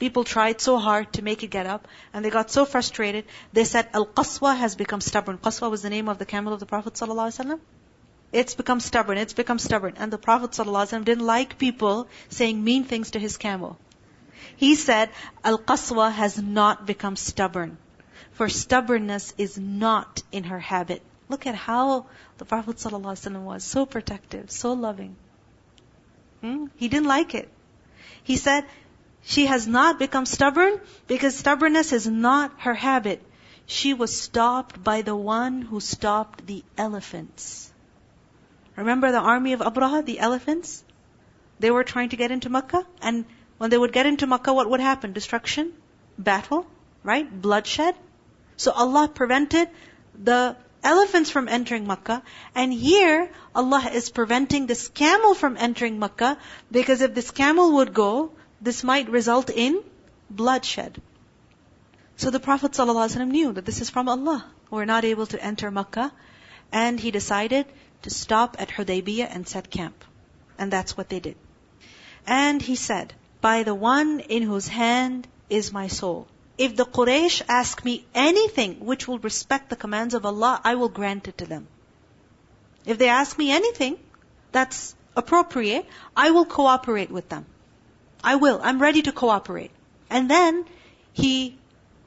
People 0.00 0.24
tried 0.24 0.62
so 0.62 0.78
hard 0.78 1.12
to 1.14 1.22
make 1.22 1.42
it 1.42 1.48
get 1.48 1.66
up, 1.66 1.86
and 2.14 2.24
they 2.24 2.30
got 2.30 2.50
so 2.50 2.64
frustrated, 2.64 3.26
they 3.52 3.64
said, 3.64 3.88
Al-Qaswa 3.92 4.56
has 4.56 4.74
become 4.74 5.02
stubborn. 5.02 5.36
Qaswa 5.36 5.70
was 5.70 5.82
the 5.82 5.90
name 5.90 6.08
of 6.08 6.18
the 6.18 6.24
camel 6.24 6.54
of 6.54 6.60
the 6.60 6.64
Prophet 6.64 6.94
ﷺ. 6.94 7.60
It's 8.32 8.54
become 8.54 8.80
stubborn, 8.80 9.18
it's 9.18 9.34
become 9.34 9.58
stubborn. 9.58 9.94
And 9.98 10.10
the 10.10 10.16
Prophet 10.16 10.52
ﷺ 10.52 11.04
didn't 11.04 11.26
like 11.26 11.58
people 11.58 12.08
saying 12.30 12.64
mean 12.64 12.84
things 12.84 13.10
to 13.10 13.18
his 13.18 13.36
camel. 13.36 13.76
He 14.56 14.74
said, 14.74 15.10
Al-Qaswa 15.44 16.10
has 16.12 16.40
not 16.40 16.86
become 16.86 17.16
stubborn. 17.16 17.76
For 18.32 18.48
stubbornness 18.48 19.34
is 19.36 19.58
not 19.58 20.22
in 20.32 20.44
her 20.44 20.60
habit. 20.60 21.02
Look 21.28 21.46
at 21.46 21.54
how 21.54 22.06
the 22.38 22.46
Prophet 22.46 22.76
ﷺ 22.76 23.42
was. 23.42 23.64
So 23.64 23.84
protective, 23.84 24.50
so 24.50 24.72
loving. 24.72 25.16
Hmm? 26.40 26.66
He 26.76 26.88
didn't 26.88 27.06
like 27.06 27.34
it. 27.34 27.50
He 28.25 28.37
said, 28.37 28.65
she 29.23 29.45
has 29.45 29.67
not 29.67 29.99
become 29.99 30.25
stubborn 30.25 30.81
because 31.07 31.37
stubbornness 31.37 31.93
is 31.93 32.07
not 32.07 32.51
her 32.61 32.73
habit. 32.73 33.21
She 33.67 33.93
was 33.93 34.19
stopped 34.19 34.83
by 34.83 35.03
the 35.03 35.15
one 35.15 35.61
who 35.61 35.79
stopped 35.79 36.45
the 36.47 36.63
elephants. 36.75 37.71
Remember 38.75 39.11
the 39.11 39.19
army 39.19 39.53
of 39.53 39.59
Abraha, 39.59 40.03
the 40.03 40.19
elephants? 40.19 40.83
They 41.59 41.71
were 41.71 41.83
trying 41.83 42.09
to 42.09 42.15
get 42.15 42.31
into 42.31 42.49
Makkah 42.49 42.85
and 42.99 43.25
when 43.59 43.69
they 43.69 43.77
would 43.77 43.93
get 43.93 44.07
into 44.07 44.27
Makkah, 44.27 44.53
what 44.53 44.69
would 44.71 44.79
happen? 44.79 45.13
Destruction, 45.13 45.71
battle, 46.17 46.65
right? 47.03 47.29
Bloodshed. 47.41 47.95
So 48.57 48.71
Allah 48.71 49.07
prevented 49.07 49.69
the 50.15 50.57
elephants 50.85 51.29
from 51.29 51.47
entering 51.47 51.87
Makkah. 51.87 52.21
And 52.53 52.71
here, 52.71 53.29
Allah 53.53 53.89
is 53.91 54.09
preventing 54.09 54.67
this 54.67 54.87
camel 54.87 55.33
from 55.33 55.57
entering 55.57 55.99
Makkah 55.99 56.37
because 56.71 57.01
if 57.01 57.13
this 57.13 57.31
camel 57.31 57.73
would 57.77 57.93
go, 57.93 58.31
this 58.61 58.83
might 58.83 59.09
result 59.09 59.49
in 59.49 59.83
bloodshed. 60.29 61.01
So 62.17 62.29
the 62.29 62.39
Prophet 62.39 62.71
ﷺ 62.71 63.27
knew 63.27 63.51
that 63.53 63.65
this 63.65 63.81
is 63.81 63.89
from 63.89 64.07
Allah. 64.07 64.45
We're 64.69 64.85
not 64.85 65.03
able 65.03 65.25
to 65.27 65.43
enter 65.43 65.71
Makkah. 65.71 66.11
And 66.71 66.99
he 66.99 67.11
decided 67.11 67.65
to 68.03 68.09
stop 68.09 68.55
at 68.59 68.69
Hudaybiyah 68.69 69.27
and 69.29 69.47
set 69.47 69.69
camp. 69.69 70.05
And 70.57 70.71
that's 70.71 70.95
what 70.95 71.09
they 71.09 71.19
did. 71.19 71.35
And 72.25 72.61
he 72.61 72.75
said, 72.75 73.13
by 73.41 73.63
the 73.63 73.75
one 73.75 74.19
in 74.19 74.43
whose 74.43 74.67
hand 74.67 75.27
is 75.49 75.71
my 75.73 75.87
soul. 75.87 76.27
If 76.57 76.75
the 76.75 76.85
Quraysh 76.85 77.41
ask 77.49 77.83
me 77.83 78.05
anything 78.13 78.85
which 78.85 79.07
will 79.07 79.19
respect 79.19 79.69
the 79.69 79.75
commands 79.75 80.13
of 80.13 80.25
Allah, 80.25 80.61
I 80.63 80.75
will 80.75 80.89
grant 80.89 81.27
it 81.27 81.37
to 81.39 81.45
them. 81.45 81.67
If 82.85 82.97
they 82.97 83.09
ask 83.09 83.37
me 83.37 83.51
anything 83.51 83.97
that's 84.51 84.95
appropriate, 85.15 85.85
I 86.15 86.31
will 86.31 86.45
cooperate 86.45 87.11
with 87.11 87.27
them. 87.29 87.45
I 88.23 88.35
will. 88.35 88.59
I'm 88.63 88.81
ready 88.81 89.01
to 89.03 89.11
cooperate. 89.11 89.71
And 90.09 90.29
then 90.29 90.65
he 91.13 91.57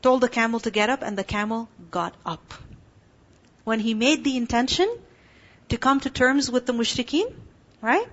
told 0.03 0.21
the 0.21 0.29
camel 0.29 0.61
to 0.61 0.71
get 0.71 0.89
up 0.89 1.03
and 1.03 1.19
the 1.19 1.25
camel 1.25 1.69
got 1.91 2.15
up. 2.25 2.55
When 3.65 3.81
he 3.81 3.95
made 3.95 4.25
the 4.25 4.37
intention 4.37 4.89
to 5.69 5.77
come 5.77 6.01
to 6.01 6.11
terms 6.11 6.51
with 6.51 6.65
the 6.65 6.73
mushrikeen, 6.73 7.35
right? 7.83 8.09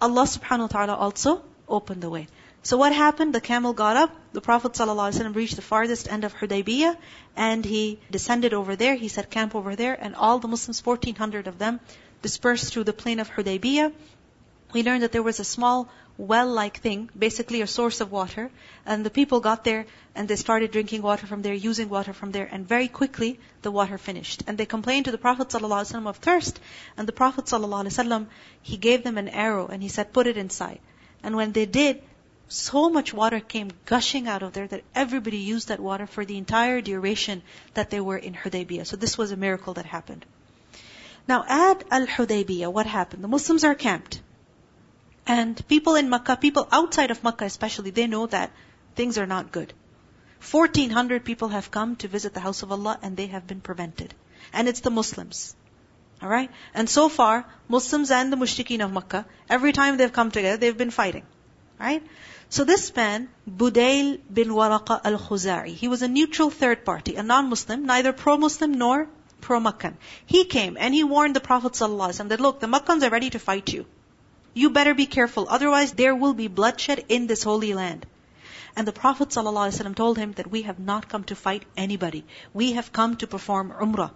Allah 0.00 0.22
subhanahu 0.22 0.60
wa 0.60 0.66
ta'ala 0.68 0.94
also 0.94 1.42
opened 1.68 2.02
the 2.02 2.10
way. 2.10 2.28
So 2.65 2.77
what 2.77 2.93
happened? 2.93 3.35
The 3.35 3.41
camel 3.41 3.73
got 3.73 3.97
up. 3.97 4.11
The 4.31 4.39
Prophet 4.39 4.71
ﷺ 4.71 5.35
reached 5.35 5.57
the 5.57 5.61
farthest 5.61 6.09
end 6.09 6.23
of 6.23 6.33
Hudaybiyah 6.33 6.95
and 7.35 7.65
he 7.65 7.99
descended 8.09 8.53
over 8.53 8.77
there. 8.77 8.95
He 8.95 9.09
set 9.09 9.29
camp 9.29 9.53
over 9.53 9.75
there 9.75 9.93
and 9.99 10.15
all 10.15 10.39
the 10.39 10.47
Muslims, 10.47 10.83
1400 10.85 11.47
of 11.47 11.59
them, 11.59 11.81
dispersed 12.21 12.71
through 12.71 12.85
the 12.85 12.93
plain 12.93 13.19
of 13.19 13.29
Hudaybiyah. 13.29 13.91
We 14.71 14.81
learned 14.81 15.03
that 15.03 15.11
there 15.11 15.21
was 15.21 15.41
a 15.41 15.43
small 15.43 15.89
well-like 16.17 16.77
thing, 16.77 17.09
basically 17.17 17.61
a 17.61 17.67
source 17.67 17.99
of 17.99 18.11
water, 18.11 18.49
and 18.85 19.05
the 19.05 19.09
people 19.09 19.39
got 19.39 19.63
there 19.63 19.85
and 20.15 20.27
they 20.27 20.35
started 20.35 20.71
drinking 20.71 21.01
water 21.01 21.27
from 21.27 21.41
there, 21.41 21.53
using 21.53 21.89
water 21.89 22.13
from 22.13 22.31
there, 22.31 22.47
and 22.49 22.67
very 22.67 22.87
quickly 22.87 23.39
the 23.61 23.71
water 23.71 23.97
finished. 23.97 24.43
And 24.47 24.57
they 24.57 24.65
complained 24.65 25.05
to 25.05 25.11
the 25.11 25.17
Prophet 25.17 25.49
ﷺ 25.49 26.07
of 26.07 26.17
thirst, 26.17 26.59
and 26.95 27.07
the 27.07 27.13
Prophet 27.13 27.45
ﷺ, 27.45 28.27
he 28.61 28.77
gave 28.77 29.03
them 29.03 29.17
an 29.17 29.27
arrow 29.27 29.67
and 29.67 29.83
he 29.83 29.89
said, 29.89 30.13
put 30.13 30.27
it 30.27 30.37
inside. 30.37 30.79
And 31.23 31.35
when 31.35 31.51
they 31.51 31.65
did, 31.65 32.01
so 32.48 32.88
much 32.88 33.12
water 33.12 33.40
came 33.40 33.70
gushing 33.84 34.26
out 34.26 34.42
of 34.42 34.52
there 34.54 34.66
that 34.66 34.82
everybody 34.94 35.38
used 35.38 35.68
that 35.68 35.80
water 35.80 36.06
for 36.06 36.24
the 36.24 36.38
entire 36.38 36.80
duration 36.80 37.42
that 37.74 37.90
they 37.90 38.00
were 38.00 38.16
in 38.16 38.34
Hudaybiyah. 38.34 38.86
So 38.86 38.96
this 38.96 39.18
was 39.18 39.32
a 39.32 39.36
miracle 39.36 39.74
that 39.74 39.84
happened. 39.84 40.24
Now 41.28 41.44
at 41.46 41.84
Al-Hudaybiyah, 41.90 42.72
what 42.72 42.86
happened? 42.86 43.22
The 43.22 43.28
Muslims 43.28 43.64
are 43.64 43.74
camped. 43.74 44.22
And 45.26 45.62
people 45.68 45.96
in 45.96 46.08
Makkah, 46.08 46.36
people 46.36 46.66
outside 46.72 47.10
of 47.10 47.22
Makkah 47.22 47.44
especially, 47.44 47.90
they 47.90 48.06
know 48.06 48.26
that 48.26 48.50
things 48.96 49.18
are 49.18 49.26
not 49.26 49.52
good. 49.52 49.74
1400 50.50 51.24
people 51.24 51.48
have 51.48 51.70
come 51.70 51.96
to 51.96 52.08
visit 52.08 52.32
the 52.32 52.40
house 52.40 52.62
of 52.62 52.72
Allah 52.72 52.98
and 53.02 53.14
they 53.16 53.26
have 53.26 53.46
been 53.46 53.60
prevented. 53.60 54.14
And 54.54 54.68
it's 54.68 54.80
the 54.80 54.90
Muslims. 54.90 55.54
Alright? 56.22 56.50
And 56.72 56.88
so 56.88 57.10
far, 57.10 57.44
Muslims 57.68 58.10
and 58.10 58.32
the 58.32 58.36
mushrikeen 58.36 58.82
of 58.82 58.92
Makkah, 58.92 59.26
every 59.50 59.72
time 59.72 59.98
they've 59.98 60.12
come 60.12 60.30
together, 60.30 60.56
they've 60.56 60.78
been 60.78 60.90
fighting. 60.90 61.24
Right? 61.78 62.02
So 62.50 62.64
this 62.64 62.94
man, 62.96 63.28
Budayl 63.46 64.20
bin 64.32 64.48
Waraqa 64.48 65.00
al-Khuza'i, 65.04 65.74
he 65.74 65.86
was 65.86 66.00
a 66.00 66.08
neutral 66.08 66.48
third 66.48 66.84
party, 66.84 67.16
a 67.16 67.22
non-Muslim, 67.22 67.84
neither 67.84 68.14
pro-Muslim 68.14 68.72
nor 68.72 69.08
pro-Makkan. 69.42 69.96
He 70.24 70.44
came 70.44 70.78
and 70.80 70.94
he 70.94 71.04
warned 71.04 71.36
the 71.36 71.40
Prophet 71.40 71.72
ﷺ 71.72 72.28
that 72.28 72.40
look, 72.40 72.60
the 72.60 72.66
Makkans 72.66 73.02
are 73.02 73.10
ready 73.10 73.28
to 73.30 73.38
fight 73.38 73.72
you. 73.72 73.84
You 74.54 74.70
better 74.70 74.94
be 74.94 75.04
careful, 75.04 75.46
otherwise 75.48 75.92
there 75.92 76.14
will 76.14 76.32
be 76.32 76.48
bloodshed 76.48 77.04
in 77.08 77.26
this 77.26 77.42
holy 77.42 77.74
land. 77.74 78.06
And 78.74 78.86
the 78.86 78.92
Prophet 78.92 79.28
ﷺ 79.28 79.94
told 79.94 80.16
him 80.16 80.32
that 80.32 80.50
we 80.50 80.62
have 80.62 80.78
not 80.78 81.08
come 81.08 81.24
to 81.24 81.34
fight 81.34 81.64
anybody. 81.76 82.24
We 82.54 82.72
have 82.72 82.92
come 82.92 83.16
to 83.16 83.26
perform 83.26 83.72
Umrah. 83.72 84.12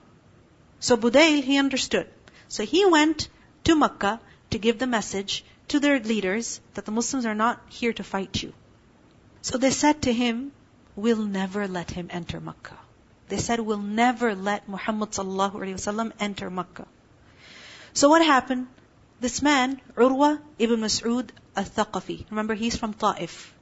So 0.80 0.96
Budayl, 0.96 1.42
he 1.42 1.58
understood. 1.58 2.08
So 2.48 2.64
he 2.64 2.86
went 2.86 3.28
to 3.64 3.76
Makkah 3.76 4.20
to 4.50 4.58
give 4.58 4.78
the 4.78 4.86
message 4.86 5.44
to 5.68 5.80
their 5.80 5.98
leaders 6.00 6.60
that 6.74 6.84
the 6.84 6.92
Muslims 6.92 7.26
are 7.26 7.34
not 7.34 7.60
here 7.68 7.92
to 7.92 8.02
fight 8.02 8.42
you. 8.42 8.52
So 9.42 9.58
they 9.58 9.70
said 9.70 10.02
to 10.02 10.12
him, 10.12 10.52
we'll 10.94 11.24
never 11.24 11.66
let 11.68 11.90
him 11.90 12.08
enter 12.10 12.40
Makkah. 12.40 12.78
They 13.28 13.38
said, 13.38 13.60
we'll 13.60 13.78
never 13.78 14.34
let 14.34 14.68
Muhammad 14.68 15.10
wasallam 15.10 16.12
enter 16.20 16.50
Makkah. 16.50 16.86
So 17.94 18.08
what 18.08 18.24
happened? 18.24 18.66
This 19.20 19.40
man, 19.42 19.80
Urwa 19.96 20.40
ibn 20.58 20.80
Mas'ud 20.80 21.30
al-Thaqafi, 21.56 22.30
remember 22.30 22.54
he's 22.54 22.76
from 22.76 22.92
Ta'if. 22.92 23.54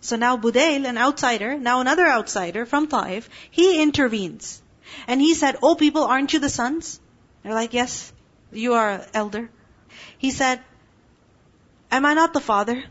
So 0.00 0.16
now 0.16 0.36
Budayl, 0.36 0.86
an 0.86 0.98
outsider, 0.98 1.58
now 1.58 1.80
another 1.80 2.06
outsider 2.06 2.64
from 2.66 2.88
Taif, 2.88 3.28
he 3.50 3.82
intervenes. 3.82 4.62
And 5.06 5.20
he 5.20 5.34
said, 5.34 5.56
Oh 5.62 5.74
people, 5.74 6.04
aren't 6.04 6.32
you 6.32 6.38
the 6.38 6.48
sons? 6.48 7.00
They're 7.42 7.54
like, 7.54 7.74
yes, 7.74 8.12
you 8.52 8.74
are 8.74 9.04
elder. 9.14 9.50
He 10.18 10.30
said, 10.30 10.60
am 11.90 12.06
I 12.06 12.14
not 12.14 12.32
the 12.32 12.40
father? 12.40 12.82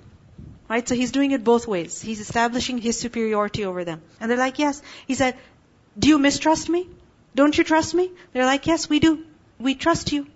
Right? 0.70 0.88
So 0.88 0.96
he's 0.96 1.12
doing 1.12 1.32
it 1.32 1.44
both 1.44 1.68
ways. 1.68 2.02
He's 2.02 2.20
establishing 2.20 2.80
his 2.80 3.00
superiority 3.00 3.66
over 3.66 3.84
them. 3.84 4.02
And 4.20 4.32
they're 4.32 4.38
like, 4.38 4.60
yes. 4.60 4.82
He 5.08 5.16
said, 5.16 5.36
do 5.98 6.08
you 6.08 6.18
mistrust 6.18 6.70
me? 6.70 6.88
Don't 7.36 7.58
you 7.58 7.64
trust 7.64 7.94
me? 7.94 8.12
They're 8.34 8.46
like, 8.46 8.66
yes, 8.68 8.90
we 8.90 9.00
do. 9.00 9.24
We 9.60 9.76
trust 9.76 10.12
you. 10.12 10.28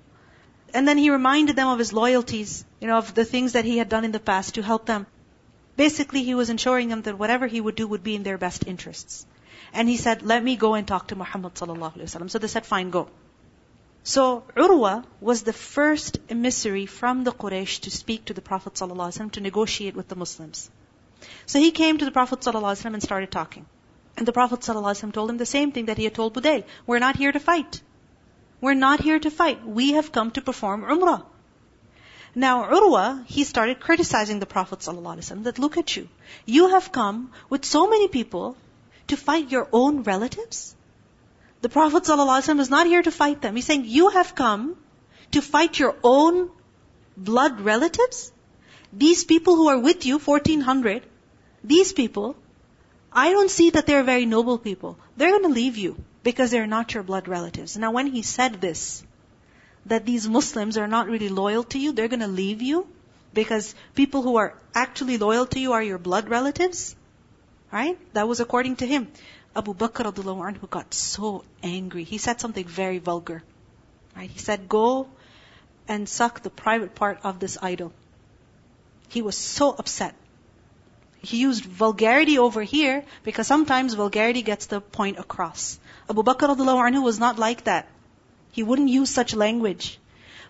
And 0.73 0.87
then 0.87 0.97
he 0.97 1.09
reminded 1.09 1.55
them 1.55 1.67
of 1.67 1.79
his 1.79 1.93
loyalties, 1.93 2.63
you 2.79 2.87
know, 2.87 2.97
of 2.97 3.15
the 3.15 3.25
things 3.25 3.53
that 3.53 3.65
he 3.65 3.77
had 3.77 3.89
done 3.89 4.05
in 4.05 4.11
the 4.11 4.19
past 4.19 4.55
to 4.55 4.61
help 4.61 4.85
them. 4.85 5.07
Basically, 5.75 6.23
he 6.23 6.35
was 6.35 6.49
ensuring 6.49 6.89
them 6.89 7.01
that 7.03 7.17
whatever 7.17 7.47
he 7.47 7.61
would 7.61 7.75
do 7.75 7.87
would 7.87 8.03
be 8.03 8.15
in 8.15 8.23
their 8.23 8.37
best 8.37 8.67
interests. 8.67 9.25
And 9.73 9.87
he 9.87 9.97
said, 9.97 10.21
let 10.21 10.43
me 10.43 10.55
go 10.57 10.73
and 10.75 10.87
talk 10.87 11.07
to 11.07 11.15
Muhammad 11.15 11.55
sallallahu 11.55 11.95
alaihi 11.95 12.09
wasallam. 12.09 12.29
So 12.29 12.37
they 12.37 12.47
said, 12.47 12.65
fine, 12.65 12.89
go. 12.89 13.09
So 14.02 14.44
Urwa 14.54 15.04
was 15.20 15.42
the 15.42 15.54
first 15.54 16.18
emissary 16.28 16.84
from 16.84 17.24
the 17.24 17.32
Quraysh 17.32 17.80
to 17.80 17.90
speak 17.90 18.26
to 18.26 18.34
the 18.34 18.42
Prophet 18.42 18.74
ﷺ 18.74 19.32
to 19.32 19.40
negotiate 19.40 19.96
with 19.96 20.08
the 20.08 20.16
Muslims. 20.16 20.70
So 21.46 21.58
he 21.58 21.70
came 21.70 21.96
to 21.98 22.04
the 22.04 22.10
Prophet 22.10 22.40
ﷺ 22.40 22.92
and 22.92 23.02
started 23.02 23.30
talking. 23.30 23.64
And 24.16 24.28
the 24.28 24.32
Prophet 24.32 24.60
ﷺ 24.60 25.12
told 25.12 25.30
him 25.30 25.38
the 25.38 25.46
same 25.46 25.72
thing 25.72 25.86
that 25.86 25.96
he 25.96 26.04
had 26.04 26.14
told 26.14 26.34
Budayl. 26.34 26.64
We're 26.86 26.98
not 26.98 27.16
here 27.16 27.32
to 27.32 27.40
fight. 27.40 27.80
We're 28.60 28.74
not 28.74 29.00
here 29.00 29.18
to 29.18 29.30
fight. 29.30 29.66
We 29.66 29.92
have 29.92 30.12
come 30.12 30.30
to 30.32 30.42
perform 30.42 30.82
Umrah. 30.82 31.24
Now 32.34 32.64
Urwa, 32.64 33.24
he 33.26 33.44
started 33.44 33.80
criticizing 33.80 34.38
the 34.38 34.46
Prophet 34.46 34.80
ﷺ 34.80 35.44
that 35.44 35.58
look 35.58 35.78
at 35.78 35.96
you. 35.96 36.08
You 36.44 36.68
have 36.68 36.92
come 36.92 37.32
with 37.48 37.64
so 37.64 37.88
many 37.88 38.08
people 38.08 38.56
to 39.08 39.16
fight 39.16 39.50
your 39.50 39.68
own 39.72 40.02
relatives? 40.02 40.74
The 41.61 41.69
Prophet 41.69 42.03
ﷺ 42.03 42.59
is 42.59 42.69
not 42.69 42.87
here 42.87 43.01
to 43.01 43.11
fight 43.11 43.41
them. 43.41 43.55
He's 43.55 43.65
saying, 43.65 43.85
you 43.85 44.09
have 44.09 44.33
come 44.35 44.77
to 45.31 45.41
fight 45.41 45.77
your 45.77 45.95
own 46.03 46.49
blood 47.17 47.61
relatives? 47.61 48.31
These 48.93 49.25
people 49.25 49.55
who 49.55 49.67
are 49.67 49.79
with 49.79 50.05
you, 50.05 50.19
1400, 50.19 51.03
these 51.63 51.91
people, 51.93 52.35
I 53.11 53.31
don't 53.31 53.51
see 53.51 53.71
that 53.71 53.85
they're 53.85 54.03
very 54.03 54.25
noble 54.25 54.57
people. 54.57 54.97
They're 55.17 55.31
going 55.31 55.43
to 55.43 55.49
leave 55.49 55.77
you 55.77 55.97
because 56.23 56.51
they're 56.51 56.67
not 56.67 56.93
your 56.93 57.03
blood 57.03 57.27
relatives. 57.27 57.77
Now 57.77 57.91
when 57.91 58.07
he 58.07 58.21
said 58.21 58.61
this, 58.61 59.03
that 59.85 60.05
these 60.05 60.27
Muslims 60.27 60.77
are 60.77 60.87
not 60.87 61.07
really 61.07 61.29
loyal 61.29 61.63
to 61.65 61.79
you, 61.79 61.91
they're 61.91 62.07
going 62.07 62.19
to 62.21 62.27
leave 62.27 62.61
you 62.61 62.87
because 63.33 63.75
people 63.95 64.21
who 64.21 64.37
are 64.37 64.55
actually 64.73 65.17
loyal 65.17 65.45
to 65.47 65.59
you 65.59 65.73
are 65.73 65.83
your 65.83 65.97
blood 65.97 66.29
relatives. 66.29 66.95
Right? 67.71 67.99
That 68.13 68.27
was 68.27 68.39
according 68.39 68.77
to 68.77 68.87
him. 68.87 69.11
Abu 69.55 69.73
Bakr 69.73 70.11
anhu 70.13 70.69
got 70.69 70.93
so 70.93 71.43
angry. 71.63 72.03
He 72.03 72.17
said 72.17 72.39
something 72.39 72.65
very 72.65 72.99
vulgar. 72.99 73.43
Right? 74.15 74.29
He 74.29 74.39
said, 74.39 74.69
go 74.69 75.07
and 75.87 76.07
suck 76.07 76.43
the 76.43 76.49
private 76.49 76.95
part 76.95 77.19
of 77.23 77.39
this 77.39 77.57
idol. 77.61 77.91
He 79.09 79.21
was 79.21 79.37
so 79.37 79.71
upset. 79.71 80.13
He 81.21 81.37
used 81.37 81.65
vulgarity 81.65 82.37
over 82.39 82.61
here 82.63 83.03
because 83.23 83.47
sometimes 83.47 83.93
vulgarity 83.93 84.41
gets 84.41 84.67
the 84.67 84.79
point 84.79 85.19
across. 85.19 85.79
Abu 86.09 86.23
Bakr 86.23 86.55
anhu 86.55 87.03
was 87.03 87.19
not 87.19 87.39
like 87.39 87.65
that. 87.65 87.87
He 88.51 88.63
wouldn't 88.63 88.89
use 88.89 89.09
such 89.09 89.35
language. 89.35 89.99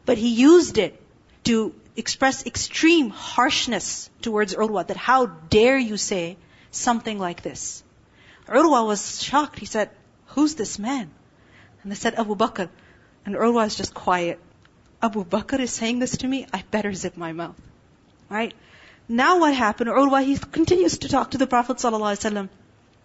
But 0.06 0.18
he 0.18 0.30
used 0.30 0.78
it 0.78 1.02
to 1.46 1.74
express 1.96 2.46
extreme 2.46 3.10
harshness 3.10 4.10
towards 4.22 4.56
Urwa, 4.56 4.88
that 4.88 4.98
how 4.98 5.26
dare 5.26 5.78
you 5.78 5.98
say 5.98 6.38
something 6.72 7.18
like 7.18 7.42
this. 7.42 7.84
Urwa 8.50 8.86
was 8.86 9.22
shocked. 9.22 9.60
He 9.60 9.66
said, 9.66 9.90
who's 10.28 10.56
this 10.56 10.80
man? 10.80 11.10
And 11.84 11.92
they 11.92 11.96
said, 11.96 12.16
Abu 12.16 12.36
Bakr. 12.36 12.70
And 13.26 13.36
Urwa 13.36 13.68
is 13.68 13.76
just 13.76 13.94
quiet. 13.94 14.40
Abu 15.02 15.24
Bakr 15.24 15.60
is 15.60 15.72
saying 15.72 16.00
this 16.00 16.18
to 16.18 16.28
me, 16.28 16.46
I 16.54 16.64
better 16.72 16.94
zip 16.94 17.16
my 17.16 17.32
mouth. 17.32 17.56
Right? 18.30 18.54
Now 19.08 19.40
what 19.40 19.54
happened? 19.54 19.90
Urwa, 19.90 20.24
he 20.24 20.38
continues 20.38 21.00
to 21.00 21.10
talk 21.10 21.32
to 21.32 21.38
the 21.38 21.48
Prophet 21.48 21.78
ﷺ. 21.78 22.50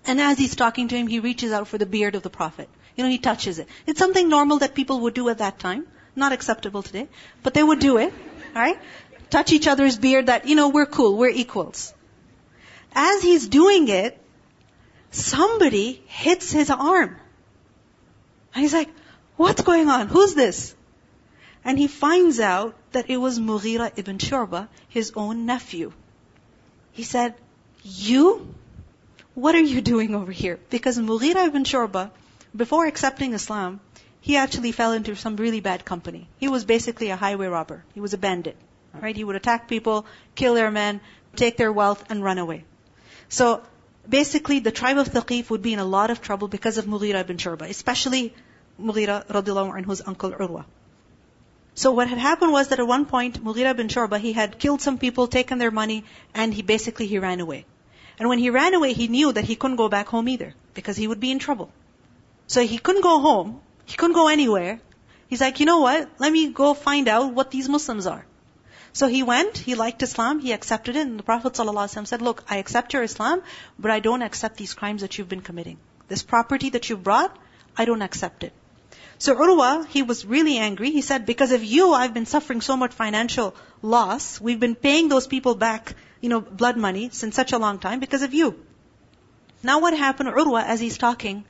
And 0.06 0.20
as 0.20 0.38
he's 0.38 0.54
talking 0.54 0.88
to 0.88 0.96
him, 0.96 1.06
he 1.06 1.20
reaches 1.20 1.52
out 1.52 1.68
for 1.68 1.78
the 1.78 1.86
beard 1.86 2.14
of 2.14 2.22
the 2.22 2.30
Prophet. 2.30 2.68
You 2.96 3.04
know, 3.04 3.10
he 3.10 3.18
touches 3.18 3.58
it. 3.58 3.68
It's 3.86 3.98
something 3.98 4.28
normal 4.28 4.58
that 4.58 4.74
people 4.74 5.00
would 5.00 5.14
do 5.14 5.28
at 5.28 5.38
that 5.38 5.58
time. 5.58 5.86
Not 6.14 6.32
acceptable 6.32 6.82
today. 6.82 7.08
But 7.42 7.54
they 7.54 7.62
would 7.62 7.78
do 7.78 7.96
it. 7.98 8.12
Right? 8.54 8.78
Touch 9.30 9.52
each 9.52 9.66
other's 9.66 9.98
beard 9.98 10.26
that, 10.26 10.46
you 10.46 10.54
know, 10.54 10.68
we're 10.68 10.86
cool, 10.86 11.16
we're 11.16 11.30
equals. 11.30 11.92
As 12.94 13.22
he's 13.22 13.48
doing 13.48 13.88
it, 13.88 14.20
somebody 15.14 16.02
hits 16.06 16.50
his 16.50 16.70
arm. 16.70 17.16
And 18.54 18.62
he's 18.62 18.72
like, 18.72 18.90
what's 19.36 19.62
going 19.62 19.88
on? 19.88 20.08
Who's 20.08 20.34
this? 20.34 20.74
And 21.64 21.78
he 21.78 21.86
finds 21.86 22.40
out 22.40 22.74
that 22.92 23.08
it 23.08 23.16
was 23.16 23.38
Mughira 23.38 23.92
ibn 23.96 24.18
Shu'ba, 24.18 24.68
his 24.88 25.12
own 25.16 25.46
nephew. 25.46 25.92
He 26.92 27.02
said, 27.02 27.34
you? 27.82 28.54
What 29.34 29.54
are 29.54 29.60
you 29.60 29.80
doing 29.80 30.14
over 30.14 30.30
here? 30.30 30.58
Because 30.70 30.98
Mughira 30.98 31.46
ibn 31.46 31.64
Shu'ba, 31.64 32.10
before 32.54 32.86
accepting 32.86 33.32
Islam, 33.32 33.80
he 34.20 34.36
actually 34.36 34.72
fell 34.72 34.92
into 34.92 35.16
some 35.16 35.36
really 35.36 35.60
bad 35.60 35.84
company. 35.84 36.28
He 36.38 36.48
was 36.48 36.64
basically 36.64 37.10
a 37.10 37.16
highway 37.16 37.46
robber. 37.46 37.84
He 37.94 38.00
was 38.00 38.14
a 38.14 38.18
bandit. 38.18 38.56
Right? 39.02 39.16
He 39.16 39.24
would 39.24 39.36
attack 39.36 39.66
people, 39.68 40.06
kill 40.36 40.54
their 40.54 40.70
men, 40.70 41.00
take 41.34 41.56
their 41.56 41.72
wealth, 41.72 42.04
and 42.10 42.22
run 42.22 42.38
away. 42.38 42.64
So 43.28 43.62
basically 44.08 44.58
the 44.60 44.70
tribe 44.70 44.98
of 44.98 45.08
Thaqif 45.08 45.50
would 45.50 45.62
be 45.62 45.72
in 45.72 45.78
a 45.78 45.84
lot 45.84 46.10
of 46.10 46.20
trouble 46.20 46.48
because 46.48 46.78
of 46.78 46.86
Mughira 46.86 47.20
ibn 47.20 47.36
Shu'ba, 47.36 47.68
especially 47.68 48.34
Mughira 48.80 49.26
radiallahu 49.26 49.82
anhu's 49.82 50.02
uncle 50.06 50.32
Urwa. 50.32 50.64
So 51.74 51.90
what 51.92 52.08
had 52.08 52.18
happened 52.18 52.52
was 52.52 52.68
that 52.68 52.78
at 52.78 52.86
one 52.86 53.06
point, 53.06 53.42
Mughira 53.42 53.70
ibn 53.70 53.88
Shu'ba, 53.88 54.18
he 54.18 54.32
had 54.32 54.58
killed 54.58 54.80
some 54.80 54.98
people, 54.98 55.26
taken 55.26 55.58
their 55.58 55.70
money, 55.70 56.04
and 56.32 56.54
he 56.54 56.62
basically, 56.62 57.06
he 57.06 57.18
ran 57.18 57.40
away. 57.40 57.66
And 58.18 58.28
when 58.28 58.38
he 58.38 58.50
ran 58.50 58.74
away, 58.74 58.92
he 58.92 59.08
knew 59.08 59.32
that 59.32 59.44
he 59.44 59.56
couldn't 59.56 59.76
go 59.76 59.88
back 59.88 60.06
home 60.06 60.28
either, 60.28 60.54
because 60.74 60.96
he 60.96 61.08
would 61.08 61.18
be 61.18 61.32
in 61.32 61.40
trouble. 61.40 61.72
So 62.46 62.62
he 62.62 62.78
couldn't 62.78 63.02
go 63.02 63.20
home, 63.20 63.60
he 63.86 63.96
couldn't 63.96 64.14
go 64.14 64.28
anywhere. 64.28 64.80
He's 65.28 65.40
like, 65.40 65.58
you 65.58 65.66
know 65.66 65.80
what, 65.80 66.08
let 66.18 66.32
me 66.32 66.50
go 66.50 66.74
find 66.74 67.08
out 67.08 67.34
what 67.34 67.50
these 67.50 67.68
Muslims 67.68 68.06
are. 68.06 68.24
So 68.94 69.08
he 69.08 69.24
went, 69.24 69.58
he 69.58 69.74
liked 69.74 70.04
Islam, 70.04 70.38
he 70.38 70.52
accepted 70.52 70.94
it, 70.94 71.04
and 71.04 71.18
the 71.18 71.24
Prophet 71.24 71.54
ﷺ 71.54 72.06
said, 72.06 72.22
look, 72.22 72.44
I 72.48 72.58
accept 72.58 72.92
your 72.92 73.02
Islam, 73.02 73.42
but 73.76 73.90
I 73.90 73.98
don't 73.98 74.22
accept 74.22 74.56
these 74.56 74.72
crimes 74.72 75.02
that 75.02 75.18
you've 75.18 75.28
been 75.28 75.40
committing. 75.40 75.78
This 76.06 76.22
property 76.22 76.70
that 76.70 76.88
you 76.88 76.96
brought, 76.96 77.36
I 77.76 77.86
don't 77.86 78.02
accept 78.02 78.44
it. 78.44 78.52
So 79.18 79.34
Urwa, 79.34 79.84
he 79.88 80.02
was 80.02 80.24
really 80.24 80.58
angry. 80.58 80.92
He 80.92 81.00
said, 81.00 81.26
because 81.26 81.50
of 81.50 81.64
you, 81.64 81.92
I've 81.92 82.14
been 82.14 82.26
suffering 82.26 82.60
so 82.60 82.76
much 82.76 82.92
financial 82.92 83.56
loss. 83.82 84.40
We've 84.40 84.60
been 84.60 84.76
paying 84.76 85.08
those 85.08 85.26
people 85.26 85.56
back, 85.56 85.94
you 86.20 86.28
know, 86.28 86.40
blood 86.40 86.76
money 86.76 87.10
since 87.12 87.34
such 87.34 87.52
a 87.52 87.58
long 87.58 87.80
time 87.80 87.98
because 87.98 88.22
of 88.22 88.32
you. 88.32 88.54
Now 89.64 89.80
what 89.80 89.96
happened, 89.96 90.28
Urwa, 90.28 90.64
as 90.64 90.78
he's 90.78 90.98
talking, 90.98 91.44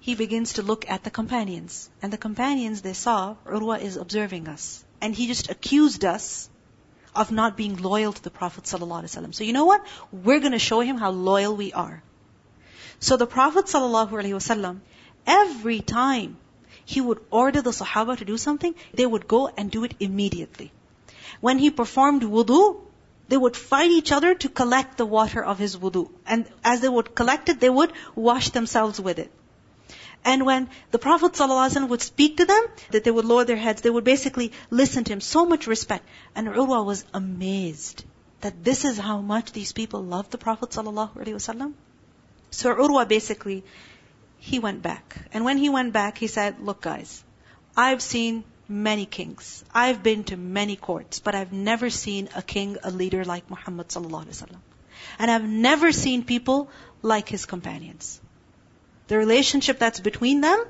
he 0.00 0.14
begins 0.14 0.54
to 0.54 0.62
look 0.62 0.88
at 0.88 1.04
the 1.04 1.10
companions. 1.10 1.90
And 2.00 2.10
the 2.10 2.16
companions, 2.26 2.80
they 2.80 2.94
saw, 2.94 3.36
Urwa 3.44 3.82
is 3.82 3.98
observing 3.98 4.48
us. 4.48 4.82
And 5.02 5.14
he 5.14 5.26
just 5.26 5.50
accused 5.50 6.06
us 6.06 6.48
of 7.16 7.30
not 7.30 7.56
being 7.56 7.76
loyal 7.76 8.12
to 8.12 8.22
the 8.22 8.30
Prophet 8.30 8.64
ﷺ. 8.64 9.34
So 9.34 9.44
you 9.44 9.52
know 9.52 9.64
what? 9.64 9.84
We're 10.12 10.40
going 10.40 10.52
to 10.52 10.58
show 10.58 10.80
him 10.80 10.96
how 10.96 11.10
loyal 11.10 11.56
we 11.56 11.72
are. 11.72 12.02
So 13.00 13.16
the 13.16 13.26
Prophet 13.26 13.66
ﷺ, 13.66 14.80
every 15.26 15.80
time 15.80 16.36
he 16.84 17.00
would 17.00 17.20
order 17.30 17.62
the 17.62 17.70
Sahaba 17.70 18.16
to 18.18 18.24
do 18.24 18.36
something, 18.38 18.74
they 18.94 19.06
would 19.06 19.26
go 19.28 19.48
and 19.48 19.70
do 19.70 19.84
it 19.84 19.94
immediately. 20.00 20.72
When 21.40 21.58
he 21.58 21.70
performed 21.70 22.22
wudu, 22.22 22.80
they 23.28 23.36
would 23.36 23.56
fight 23.56 23.90
each 23.90 24.12
other 24.12 24.34
to 24.34 24.48
collect 24.48 24.96
the 24.96 25.06
water 25.06 25.44
of 25.44 25.58
his 25.58 25.76
wudu. 25.76 26.10
And 26.26 26.46
as 26.64 26.80
they 26.80 26.88
would 26.88 27.14
collect 27.14 27.48
it, 27.48 27.60
they 27.60 27.70
would 27.70 27.92
wash 28.14 28.50
themselves 28.50 29.00
with 29.00 29.18
it. 29.18 29.32
And 30.26 30.44
when 30.44 30.68
the 30.90 30.98
Prophet 30.98 31.34
ﷺ 31.34 31.88
would 31.88 32.02
speak 32.02 32.38
to 32.38 32.44
them, 32.46 32.64
that 32.90 33.04
they 33.04 33.12
would 33.12 33.24
lower 33.24 33.44
their 33.44 33.56
heads, 33.56 33.82
they 33.82 33.90
would 33.90 34.02
basically 34.02 34.52
listen 34.70 35.04
to 35.04 35.12
him. 35.12 35.20
So 35.20 35.46
much 35.46 35.68
respect. 35.68 36.04
And 36.34 36.48
Urwa 36.48 36.84
was 36.84 37.04
amazed 37.14 38.04
that 38.40 38.64
this 38.64 38.84
is 38.84 38.98
how 38.98 39.20
much 39.20 39.52
these 39.52 39.72
people 39.72 40.02
loved 40.02 40.32
the 40.32 40.38
Prophet 40.38 40.70
ﷺ. 40.70 41.72
So 42.50 42.74
Urwa 42.74 43.06
basically, 43.06 43.62
he 44.38 44.58
went 44.58 44.82
back. 44.82 45.16
And 45.32 45.44
when 45.44 45.58
he 45.58 45.68
went 45.68 45.92
back, 45.92 46.18
he 46.18 46.26
said, 46.26 46.58
look 46.58 46.80
guys, 46.80 47.22
I've 47.76 48.02
seen 48.02 48.42
many 48.68 49.06
kings. 49.06 49.64
I've 49.72 50.02
been 50.02 50.24
to 50.24 50.36
many 50.36 50.74
courts, 50.74 51.20
but 51.20 51.36
I've 51.36 51.52
never 51.52 51.88
seen 51.88 52.28
a 52.34 52.42
king, 52.42 52.78
a 52.82 52.90
leader 52.90 53.24
like 53.24 53.48
Muhammad 53.48 53.88
sallallahu 53.88 54.26
alaihi 54.26 54.42
wasallam. 54.42 54.60
And 55.20 55.30
I've 55.30 55.48
never 55.48 55.92
seen 55.92 56.24
people 56.24 56.68
like 57.00 57.28
his 57.28 57.46
companions. 57.46 58.20
The 59.08 59.18
relationship 59.18 59.78
that's 59.78 60.00
between 60.00 60.40
them 60.40 60.64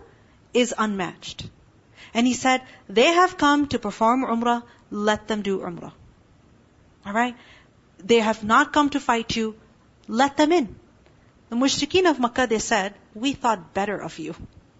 is 0.52 0.74
unmatched. 0.76 1.48
And 2.14 2.26
he 2.26 2.34
said, 2.34 2.62
they 2.88 3.12
have 3.12 3.36
come 3.36 3.68
to 3.68 3.78
perform 3.78 4.24
umrah, 4.24 4.62
let 4.90 5.28
them 5.28 5.42
do 5.42 5.58
umrah. 5.60 5.92
Alright? 7.06 7.36
They 7.98 8.20
have 8.20 8.42
not 8.44 8.72
come 8.72 8.90
to 8.90 9.00
fight 9.00 9.36
you, 9.36 9.56
Let 10.08 10.36
them 10.36 10.52
in. 10.52 10.74
The 11.50 11.56
mushrikeen 11.56 12.08
of 12.08 12.20
Makkah, 12.20 12.46
they 12.46 12.58
said, 12.58 12.94
we 13.14 13.32
thought 13.32 13.74
better 13.74 13.98
of 14.00 14.18
you. 14.18 14.34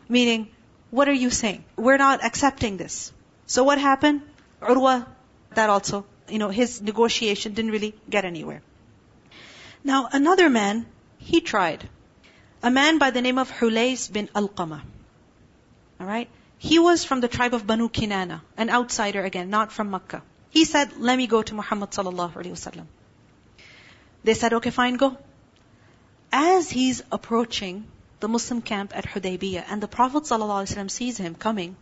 Meaning, 0.09 0.49
what 0.91 1.09
are 1.09 1.13
you 1.13 1.31
saying? 1.31 1.65
We're 1.77 1.97
not 1.97 2.25
accepting 2.25 2.77
this. 2.77 3.13
So 3.47 3.65
what 3.65 3.79
happened? 3.79 4.23
Urwa, 4.63 5.07
that 5.55 5.71
also, 5.71 6.07
you 6.29 6.39
know, 6.39 6.49
his 6.49 6.81
negotiation 6.81 7.55
didn't 7.55 7.71
really 7.71 7.95
get 8.09 8.25
anywhere. 8.25 8.63
Now, 9.83 10.09
another 10.13 10.49
man, 10.49 10.87
he 11.19 11.41
tried. 11.41 11.89
A 12.67 12.71
man 12.77 12.99
by 12.99 13.11
the 13.13 13.23
name 13.23 13.39
of 13.39 13.51
Hulays 13.57 14.13
bin 14.13 14.27
Alqama. 14.35 14.81
Alright? 16.01 16.29
He 16.59 16.81
was 16.81 17.05
from 17.05 17.21
the 17.21 17.29
tribe 17.29 17.55
of 17.55 17.65
Banu 17.65 17.89
Kinana, 17.89 18.41
an 18.57 18.71
outsider 18.71 19.23
again, 19.23 19.51
not 19.51 19.71
from 19.71 19.93
Makkah. 19.93 20.23
He 20.51 20.65
said, 20.65 20.97
let 20.97 21.17
me 21.17 21.29
go 21.29 21.43
to 21.43 21.55
Muhammad 21.55 21.91
sallallahu 21.93 22.33
alaihi 22.33 22.57
wasallam. 22.57 22.87
They 24.25 24.35
said, 24.35 24.53
okay, 24.55 24.71
fine, 24.71 24.97
go. 24.97 25.17
As 26.33 26.69
he's 26.69 27.05
approaching 27.13 27.87
the 28.19 28.27
Muslim 28.27 28.63
camp 28.63 28.97
at 28.97 29.07
Hudaybiyah 29.07 29.65
and 29.69 29.81
the 29.81 29.87
Prophet 29.87 30.25
ﷺ 30.25 30.91
sees 30.91 31.19
him 31.19 31.37
coming, 31.37 31.77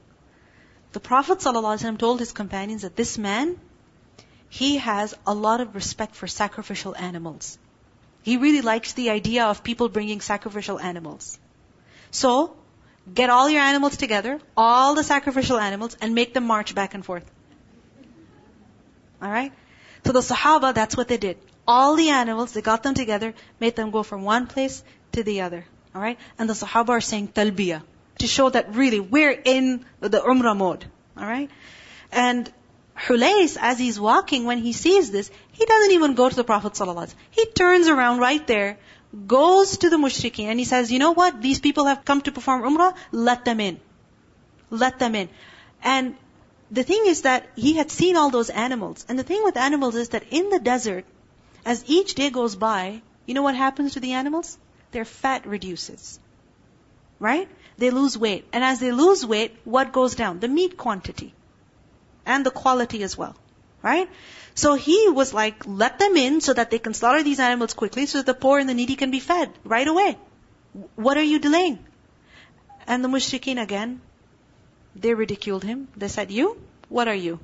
the 0.93 1.01
Prophet 1.01 1.39
ﷺ 1.39 1.99
told 1.99 2.21
his 2.21 2.33
companions 2.33 2.83
that 2.83 2.95
this 2.95 3.17
man, 3.17 3.59
he 4.51 4.77
has 4.77 5.15
a 5.27 5.33
lot 5.33 5.63
of 5.63 5.75
respect 5.75 6.15
for 6.15 6.27
sacrificial 6.27 6.95
animals. 6.95 7.59
He 8.25 8.39
really 8.39 8.63
likes 8.63 8.95
the 8.95 9.11
idea 9.11 9.45
of 9.45 9.63
people 9.63 9.91
bringing 9.91 10.23
sacrificial 10.23 10.81
animals. 10.81 11.39
So, 12.11 12.57
get 13.13 13.29
all 13.29 13.51
your 13.51 13.61
animals 13.61 13.99
together, 13.99 14.41
all 14.57 14.95
the 14.95 15.05
sacrificial 15.05 15.59
animals, 15.59 15.97
and 16.01 16.15
make 16.15 16.33
them 16.33 16.47
march 16.47 16.75
back 16.75 16.95
and 16.95 17.05
forth. 17.05 17.31
Alright? 19.23 19.53
So 20.07 20.13
the 20.13 20.21
Sahaba, 20.21 20.73
that's 20.73 20.97
what 20.97 21.09
they 21.09 21.19
did. 21.19 21.37
All 21.69 21.97
the 21.97 22.09
animals, 22.09 22.55
they 22.55 22.63
got 22.63 22.83
them 22.83 22.95
together, 22.95 23.35
made 23.61 23.77
them 23.77 23.91
go 23.91 24.03
from 24.03 24.23
one 24.23 24.47
place 24.47 24.83
to 25.13 25.23
the 25.23 25.43
other. 25.43 25.67
Alright? 25.95 26.19
And 26.39 26.49
the 26.49 26.55
Sahaba 26.55 26.91
are 26.91 27.03
saying 27.03 27.29
talbiyah. 27.29 27.83
To 28.21 28.27
show 28.27 28.49
that 28.49 28.75
really 28.75 29.01
we're 29.01 29.39
in 29.55 29.85
the 30.01 30.21
Umrah 30.21 30.57
mode. 30.57 30.87
Alright? 31.19 31.51
And 32.11 32.51
Hulays, 32.97 33.57
as 33.61 33.79
he's 33.79 33.99
walking, 33.99 34.45
when 34.45 34.59
he 34.59 34.73
sees 34.73 35.11
this, 35.11 35.31
he 35.53 35.65
doesn't 35.65 35.93
even 35.93 36.15
go 36.15 36.29
to 36.29 36.37
the 36.37 36.45
Prophet 36.45 36.75
ﷺ. 36.75 37.15
He 37.31 37.47
turns 37.47 37.89
around 37.89 38.19
right 38.19 38.47
there, 38.47 38.79
goes 39.27 39.79
to 39.79 39.91
the 39.91 39.97
mushrikeen, 39.97 40.47
and 40.47 40.59
he 40.59 40.65
says, 40.65 40.93
you 40.93 40.99
know 40.99 41.13
what? 41.13 41.43
These 41.43 41.61
people 41.61 41.87
have 41.87 42.05
come 42.05 42.21
to 42.23 42.33
perform 42.33 42.63
Umrah, 42.63 42.95
let 43.11 43.45
them 43.45 43.61
in. 43.61 43.81
Let 44.71 44.99
them 44.99 45.15
in. 45.15 45.29
And 45.83 46.17
the 46.71 46.83
thing 46.83 47.05
is 47.07 47.23
that 47.23 47.49
he 47.57 47.75
had 47.75 47.91
seen 47.91 48.17
all 48.17 48.31
those 48.31 48.51
animals. 48.51 49.05
And 49.09 49.19
the 49.19 49.23
thing 49.23 49.43
with 49.45 49.57
animals 49.57 49.97
is 49.97 50.11
that 50.11 50.25
in 50.31 50.51
the 50.51 50.61
desert, 50.61 51.05
as 51.65 51.85
each 51.87 52.15
day 52.15 52.31
goes 52.31 52.57
by, 52.57 53.03
you 53.27 53.35
know 53.35 53.43
what 53.43 53.55
happens 53.55 53.95
to 53.95 54.01
the 54.01 54.13
animals? 54.13 54.59
Their 54.93 55.05
fat 55.05 55.47
reduces. 55.47 56.19
Right? 57.19 57.49
They 57.77 57.91
lose 57.91 58.17
weight. 58.17 58.47
And 58.53 58.63
as 58.63 58.81
they 58.81 58.93
lose 58.93 59.25
weight, 59.27 59.57
what 59.65 59.93
goes 59.93 60.15
down? 60.15 60.41
The 60.41 60.49
meat 60.49 60.77
quantity. 60.77 61.35
And 62.27 62.47
the 62.47 62.51
quality 62.51 63.03
as 63.03 63.17
well. 63.17 63.37
Right? 63.83 64.09
So 64.55 64.75
he 64.75 65.09
was 65.11 65.35
like, 65.35 65.67
let 65.67 65.99
them 65.99 66.17
in 66.17 66.41
so 66.41 66.55
that 66.55 66.71
they 66.71 66.79
can 66.79 66.95
slaughter 66.95 67.23
these 67.23 67.41
animals 67.41 67.75
quickly 67.75 68.07
so 68.07 68.19
that 68.19 68.27
the 68.27 68.35
poor 68.35 68.59
and 68.59 68.69
the 68.69 68.75
needy 68.75 68.97
can 68.97 69.11
be 69.11 69.21
fed 69.21 69.51
right 69.65 69.87
away. 69.87 70.17
What 70.97 71.17
are 71.17 71.23
you 71.23 71.39
delaying? 71.39 71.79
And 72.87 73.05
the 73.05 73.09
mushrikeen 73.09 73.61
again, 73.61 74.01
they 74.97 75.13
ridiculed 75.13 75.65
him. 75.65 75.89
They 75.97 76.09
said, 76.09 76.31
you? 76.31 76.61
What 76.89 77.09
are 77.09 77.15
you? 77.15 77.41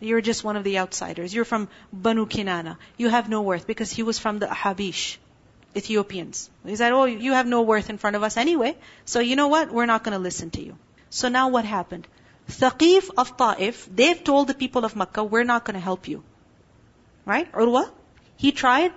You're 0.00 0.20
just 0.20 0.44
one 0.44 0.56
of 0.56 0.64
the 0.64 0.78
outsiders. 0.78 1.34
You're 1.34 1.44
from 1.44 1.68
Banu 1.92 2.26
Kinana. 2.26 2.76
You 2.96 3.08
have 3.08 3.28
no 3.28 3.42
worth 3.42 3.66
because 3.66 3.90
he 3.90 4.02
was 4.02 4.18
from 4.18 4.38
the 4.38 4.46
Habish, 4.46 5.18
Ethiopians. 5.76 6.50
He 6.66 6.76
said, 6.76 6.92
oh, 6.92 7.04
you 7.04 7.32
have 7.32 7.46
no 7.46 7.62
worth 7.62 7.90
in 7.90 7.98
front 7.98 8.16
of 8.16 8.22
us 8.22 8.36
anyway. 8.36 8.76
So 9.04 9.20
you 9.20 9.36
know 9.36 9.48
what? 9.48 9.70
We're 9.72 9.86
not 9.86 10.04
going 10.04 10.12
to 10.12 10.18
listen 10.18 10.50
to 10.50 10.64
you. 10.64 10.76
So 11.10 11.28
now 11.28 11.48
what 11.48 11.64
happened? 11.64 12.06
Thaqif 12.60 13.10
of 13.16 13.36
Ta'if, 13.36 13.88
they've 13.94 14.22
told 14.22 14.48
the 14.48 14.54
people 14.54 14.84
of 14.84 14.96
Makkah, 14.96 15.24
we're 15.24 15.44
not 15.44 15.64
going 15.64 15.74
to 15.74 15.80
help 15.80 16.08
you. 16.08 16.22
Right? 17.24 17.50
Urwa, 17.52 17.90
he 18.36 18.52
tried 18.52 18.92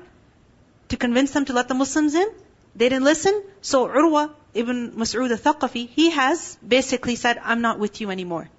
to 0.89 0.97
convince 0.97 1.31
them 1.31 1.45
to 1.45 1.53
let 1.53 1.67
the 1.67 1.73
Muslims 1.73 2.15
in. 2.15 2.27
They 2.75 2.89
didn't 2.89 3.05
listen. 3.05 3.43
So 3.61 3.87
Urwa 3.87 4.31
ibn 4.53 4.91
Mas'ud 4.91 5.31
al-Thaqafi, 5.31 5.87
he 5.89 6.09
has 6.11 6.57
basically 6.75 7.15
said, 7.15 7.39
I'm 7.43 7.61
not 7.61 7.79
with 7.79 8.01
you 8.01 8.11
anymore. 8.11 8.49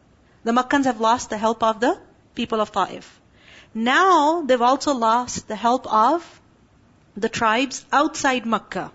The 0.45 0.53
Makkans 0.53 0.85
have 0.85 1.01
lost 1.01 1.31
the 1.31 1.39
help 1.39 1.63
of 1.63 1.81
the 1.81 1.99
people 2.35 2.61
of 2.61 2.73
Ta'if. 2.73 3.21
Now 3.75 4.43
they've 4.43 4.63
also 4.63 4.95
lost 4.95 5.49
the 5.49 5.57
help 5.57 5.93
of 5.93 6.41
the 7.17 7.29
tribes 7.29 7.85
outside 7.93 8.47
Makkah. 8.47 8.93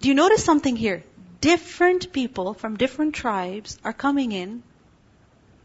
Do 0.00 0.08
you 0.08 0.14
notice 0.14 0.44
something 0.44 0.76
here? 0.76 1.04
Different 1.44 2.10
people 2.10 2.54
from 2.54 2.78
different 2.78 3.14
tribes 3.14 3.78
are 3.84 3.92
coming 3.92 4.32
in 4.32 4.62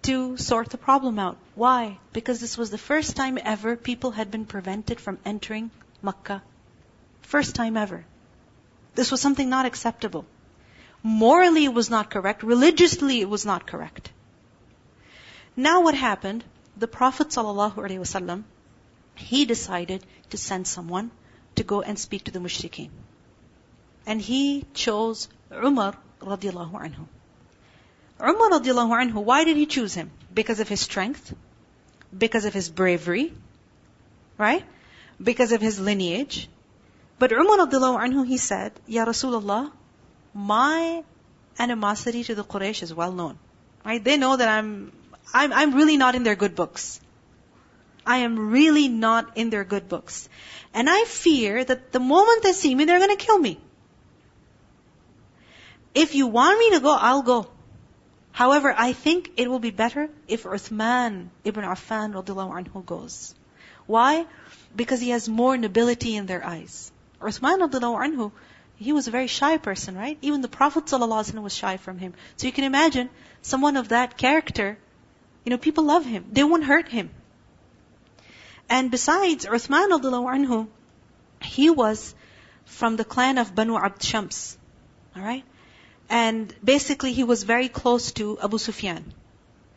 to 0.02 0.36
sort 0.36 0.72
the 0.72 0.78
problem 0.78 1.20
out. 1.20 1.38
Why? 1.56 2.00
Because 2.12 2.42
this 2.42 2.58
was 2.58 2.70
the 2.70 2.78
first 2.78 3.16
time 3.16 3.40
ever 3.42 3.78
people 3.78 4.12
had 4.12 4.30
been 4.30 4.44
prevented 4.46 5.00
from 5.00 5.20
entering 5.24 5.72
Makkah. 6.02 6.42
First 7.22 7.56
time 7.56 7.78
ever. 7.78 8.04
This 8.96 9.10
was 9.10 9.22
something 9.22 9.50
not 9.50 9.66
acceptable. 9.66 10.26
Morally 11.02 11.64
it 11.64 11.74
was 11.74 11.90
not 11.90 12.10
correct. 12.10 12.44
Religiously 12.44 13.22
it 13.22 13.30
was 13.30 13.46
not 13.46 13.66
correct. 13.66 14.12
Now 15.56 15.82
what 15.84 15.96
happened? 15.96 16.44
The 16.76 16.94
Prophet 17.00 17.30
ﷺ, 17.30 18.44
he 19.16 19.46
decided 19.46 20.06
to 20.32 20.38
send 20.38 20.68
someone 20.68 21.12
to 21.56 21.64
go 21.64 21.82
and 21.82 21.98
speak 21.98 22.26
to 22.26 22.32
the 22.32 22.40
mushrikeen. 22.40 22.90
And 24.06 24.22
he 24.22 24.66
chose 24.74 25.30
Umar 25.52 25.96
radiallahu 26.22 26.74
anhu. 26.74 27.06
Umar 28.22 28.60
radiallahu 28.60 28.94
anhu, 29.02 29.24
why 29.24 29.44
did 29.44 29.58
he 29.58 29.66
choose 29.66 29.94
him? 29.94 30.12
Because 30.34 30.60
of 30.60 30.68
his 30.68 30.82
strength? 30.82 31.34
Because 32.16 32.46
of 32.46 32.54
his 32.54 32.70
bravery? 32.70 33.34
Right? 34.38 34.64
Because 35.22 35.52
of 35.52 35.62
his 35.62 35.80
lineage? 35.80 36.50
But 37.18 37.32
Umar 37.32 37.66
radiallahu 37.66 38.00
anhu, 38.06 38.26
he 38.28 38.38
said, 38.38 38.74
Ya 38.88 39.06
Rasulullah, 39.06 39.72
my 40.34 41.04
animosity 41.58 42.24
to 42.24 42.36
the 42.36 42.44
Quraysh 42.44 42.84
is 42.84 42.94
well 42.94 43.12
known. 43.12 43.38
Right? 43.86 44.04
They 44.04 44.18
know 44.18 44.36
that 44.36 44.48
I'm, 44.48 44.92
I'm, 45.34 45.52
I'm 45.54 45.74
really 45.74 45.98
not 45.98 46.16
in 46.16 46.24
their 46.24 46.36
good 46.36 46.56
books. 46.56 47.02
I 48.06 48.18
am 48.18 48.50
really 48.50 48.88
not 48.88 49.38
in 49.38 49.50
their 49.50 49.64
good 49.64 49.90
books. 49.90 50.30
And 50.74 50.90
I 50.90 51.04
fear 51.06 51.64
that 51.64 51.92
the 51.92 52.00
moment 52.00 52.44
they 52.44 52.54
see 52.54 52.74
me, 52.74 52.86
they're 52.86 53.00
gonna 53.00 53.16
kill 53.16 53.38
me. 53.38 53.60
If 55.94 56.16
you 56.16 56.28
want 56.28 56.60
me 56.60 56.72
to 56.72 56.80
go, 56.80 56.92
I'll 56.92 57.22
go. 57.22 57.48
However, 58.32 58.74
I 58.78 58.94
think 58.94 59.32
it 59.38 59.50
will 59.50 59.60
be 59.60 59.72
better 59.72 60.10
if 60.28 60.44
Uthman 60.44 61.30
ibn 61.44 61.64
Affan 61.64 62.14
radiallahu 62.14 62.64
anhu 62.64 62.86
goes. 62.86 63.36
Why? 63.86 64.26
Because 64.76 65.02
he 65.02 65.10
has 65.10 65.28
more 65.28 65.58
nobility 65.58 66.16
in 66.16 66.26
their 66.26 66.46
eyes. 66.46 66.92
Uthman 67.20 67.60
anhu, 67.60 68.32
he 68.76 68.94
was 68.94 69.08
a 69.08 69.12
very 69.12 69.28
shy 69.28 69.58
person, 69.58 69.98
right? 69.98 70.18
Even 70.22 70.42
the 70.42 70.48
Prophet 70.48 70.86
ﷺ 70.86 71.42
was 71.42 71.54
shy 71.54 71.78
from 71.78 71.98
him. 71.98 72.14
So 72.38 72.48
you 72.48 72.54
can 72.54 72.64
imagine 72.64 73.10
someone 73.42 73.76
of 73.76 73.90
that 73.90 74.18
character, 74.18 74.78
you 75.44 75.50
know, 75.50 75.58
people 75.58 75.84
love 75.84 76.06
him. 76.06 76.28
They 76.32 76.44
won't 76.44 76.64
hurt 76.64 76.88
him. 76.88 77.10
And 78.70 78.92
besides, 78.92 79.46
Uthman 79.46 79.90
anhu, 79.90 80.68
he 81.42 81.70
was 81.70 82.14
from 82.66 82.96
the 82.96 83.04
clan 83.04 83.38
of 83.38 83.56
Banu 83.56 83.76
Abd 83.76 84.04
Shams. 84.04 84.58
Alright? 85.18 85.44
And 86.10 86.54
basically 86.64 87.14
he 87.14 87.24
was 87.24 87.44
very 87.44 87.70
close 87.70 88.12
to 88.14 88.40
Abu 88.42 88.58
Sufyan. 88.58 89.14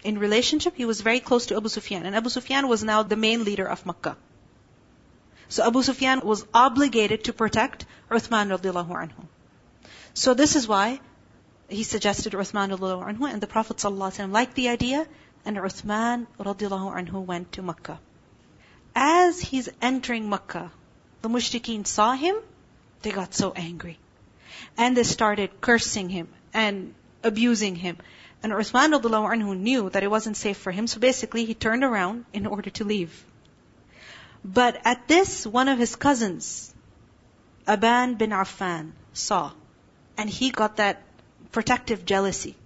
In 0.03 0.19
relationship, 0.19 0.75
he 0.77 0.85
was 0.85 1.01
very 1.01 1.21
close 1.21 1.47
to 1.47 1.57
Abu 1.57 1.69
Sufyan. 1.69 2.07
And 2.07 2.17
Abu 2.17 2.31
Sufyan 2.31 2.69
was 2.69 2.83
now 2.83 3.03
the 3.03 3.17
main 3.17 3.45
leader 3.45 3.67
of 3.67 3.85
Makkah. 3.85 4.17
So 5.49 5.67
Abu 5.67 5.83
Sufyan 5.83 6.21
was 6.21 6.45
obligated 6.55 7.25
to 7.25 7.33
protect 7.35 7.85
Uthman 8.11 8.57
radiallahu 8.57 8.89
anhu. 8.89 9.27
So 10.15 10.33
this 10.33 10.57
is 10.57 10.67
why 10.67 11.01
he 11.69 11.83
suggested 11.83 12.33
Uthman 12.33 12.71
radiallahu 12.75 13.05
anhu 13.11 13.31
and 13.31 13.41
the 13.41 13.47
Prophet 13.47 13.77
ﷺ 13.77 14.33
liked 14.33 14.55
the 14.55 14.71
idea 14.71 15.07
and 15.45 15.59
Uthman 15.59 16.27
radiallahu 16.39 16.95
anhu 17.01 17.25
went 17.27 17.53
to 17.53 17.63
Makkah. 17.63 18.01
As 18.95 19.41
he's 19.41 19.69
entering 19.81 20.29
Makkah, 20.29 20.71
the 21.21 21.29
mushrikeen 21.29 21.87
saw 21.87 22.15
him, 22.15 22.37
they 23.03 23.11
got 23.11 23.35
so 23.35 23.53
angry. 23.53 23.99
And 24.77 24.97
they 24.97 25.03
started 25.03 25.61
cursing 25.61 26.09
him 26.09 26.29
and 26.53 26.95
abusing 27.23 27.77
him. 27.77 27.99
And 28.43 28.53
Uthman 28.53 28.93
anhu 28.93 29.57
knew 29.57 29.91
that 29.91 30.03
it 30.03 30.11
wasn't 30.11 30.37
safe 30.37 30.57
for 30.57 30.73
him, 30.73 30.87
so 30.87 30.99
basically 30.99 31.45
he 31.45 31.55
turned 31.55 31.85
around 31.85 32.25
in 32.33 32.47
order 32.47 32.71
to 32.71 32.85
leave. 32.85 33.25
But 34.45 34.81
at 34.85 35.07
this, 35.07 35.47
one 35.47 35.69
of 35.69 35.79
his 35.79 35.95
cousins, 35.95 36.75
Aban 37.67 38.19
bin 38.19 38.31
Affan, 38.31 38.93
saw. 39.13 39.53
And 40.19 40.29
he 40.29 40.51
got 40.51 40.77
that 40.77 41.03
protective 41.53 42.05
jealousy. 42.05 42.57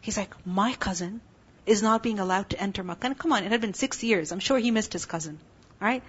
He's 0.00 0.16
like, 0.16 0.34
my 0.44 0.74
cousin 0.74 1.20
is 1.66 1.82
not 1.82 2.02
being 2.02 2.18
allowed 2.18 2.50
to 2.50 2.60
enter 2.60 2.82
Makkah. 2.82 3.06
And 3.06 3.18
come 3.18 3.32
on, 3.32 3.44
it 3.44 3.52
had 3.52 3.60
been 3.60 3.74
six 3.74 4.02
years. 4.02 4.32
I'm 4.32 4.40
sure 4.40 4.58
he 4.58 4.70
missed 4.70 4.92
his 4.92 5.06
cousin. 5.06 5.38
Right? 5.78 6.02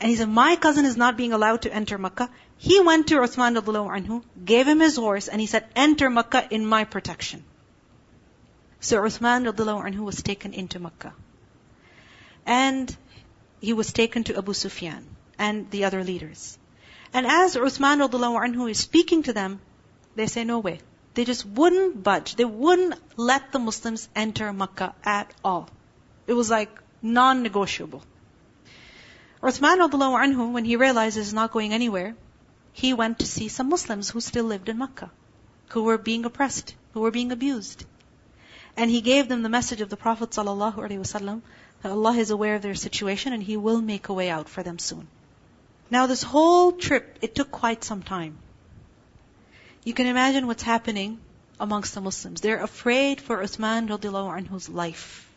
And 0.00 0.10
he 0.10 0.16
said, 0.16 0.28
my 0.28 0.54
cousin 0.56 0.84
is 0.84 0.96
not 0.96 1.16
being 1.16 1.32
allowed 1.32 1.62
to 1.62 1.74
enter 1.74 1.98
Makkah. 1.98 2.30
He 2.56 2.80
went 2.80 3.08
to 3.08 3.16
Uthman 3.16 3.58
radiallahu 3.60 3.90
anhu, 3.96 4.22
gave 4.44 4.68
him 4.68 4.80
his 4.80 4.96
horse, 4.96 5.26
and 5.28 5.40
he 5.40 5.46
said, 5.46 5.66
enter 5.74 6.08
Makkah 6.08 6.46
in 6.50 6.64
my 6.64 6.84
protection. 6.84 7.42
So 8.80 8.98
Uthman 8.98 9.50
radiallahu 9.50 9.90
anhu 9.90 10.04
was 10.04 10.22
taken 10.22 10.52
into 10.54 10.78
Makkah. 10.78 11.14
And 12.46 12.96
he 13.60 13.72
was 13.72 13.92
taken 13.92 14.24
to 14.24 14.38
Abu 14.38 14.54
Sufyan 14.54 15.04
and 15.36 15.68
the 15.70 15.84
other 15.84 16.04
leaders. 16.04 16.58
And 17.12 17.26
as 17.26 17.56
Uthman 17.56 18.06
radiallahu 18.06 18.44
anhu 18.46 18.70
is 18.70 18.78
speaking 18.78 19.24
to 19.24 19.32
them, 19.32 19.60
they 20.14 20.26
say, 20.26 20.44
no 20.44 20.60
way. 20.60 20.78
They 21.14 21.24
just 21.24 21.44
wouldn't 21.44 22.02
budge. 22.04 22.36
They 22.36 22.44
wouldn't 22.44 22.94
let 23.16 23.50
the 23.50 23.58
Muslims 23.58 24.08
enter 24.14 24.52
Makkah 24.52 24.94
at 25.02 25.34
all. 25.42 25.68
It 26.28 26.34
was 26.34 26.50
like 26.50 26.70
non-negotiable. 27.02 28.02
Uthman 29.42 29.78
anhu, 29.78 30.52
when 30.52 30.64
he 30.64 30.76
realized 30.76 31.16
it's 31.16 31.32
not 31.32 31.52
going 31.52 31.72
anywhere, 31.72 32.14
he 32.72 32.94
went 32.94 33.20
to 33.20 33.26
see 33.26 33.48
some 33.48 33.68
Muslims 33.68 34.10
who 34.10 34.20
still 34.20 34.44
lived 34.44 34.68
in 34.68 34.78
Makkah, 34.78 35.10
who 35.70 35.82
were 35.82 35.98
being 35.98 36.24
oppressed, 36.24 36.74
who 36.92 37.00
were 37.00 37.10
being 37.10 37.32
abused. 37.32 37.84
And 38.76 38.90
he 38.90 39.00
gave 39.00 39.28
them 39.28 39.42
the 39.42 39.48
message 39.48 39.80
of 39.80 39.88
the 39.88 39.96
Prophet 39.96 40.30
ﷺ 40.30 41.42
that 41.82 41.92
Allah 41.92 42.14
is 42.14 42.30
aware 42.30 42.56
of 42.56 42.62
their 42.62 42.74
situation 42.74 43.32
and 43.32 43.42
He 43.42 43.56
will 43.56 43.80
make 43.80 44.08
a 44.08 44.14
way 44.14 44.30
out 44.30 44.48
for 44.48 44.62
them 44.62 44.78
soon. 44.78 45.06
Now 45.90 46.06
this 46.06 46.22
whole 46.22 46.72
trip, 46.72 47.18
it 47.22 47.34
took 47.34 47.50
quite 47.50 47.84
some 47.84 48.02
time. 48.02 48.38
You 49.84 49.94
can 49.94 50.06
imagine 50.06 50.46
what's 50.46 50.62
happening 50.62 51.20
amongst 51.60 51.94
the 51.94 52.00
Muslims. 52.00 52.40
They're 52.40 52.62
afraid 52.62 53.20
for 53.20 53.38
Uthman 53.38 53.88
anhu's 53.88 54.68
life. 54.68 55.30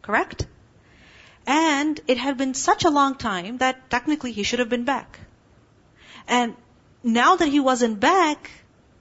Correct? 0.00 0.46
And 1.92 2.00
it 2.08 2.16
had 2.16 2.38
been 2.38 2.54
such 2.54 2.86
a 2.86 2.90
long 2.90 3.16
time 3.16 3.58
that 3.58 3.90
technically 3.90 4.32
he 4.32 4.44
should 4.44 4.60
have 4.60 4.70
been 4.70 4.84
back. 4.84 5.18
And 6.26 6.56
now 7.02 7.36
that 7.36 7.48
he 7.48 7.60
wasn't 7.60 8.00
back, 8.00 8.50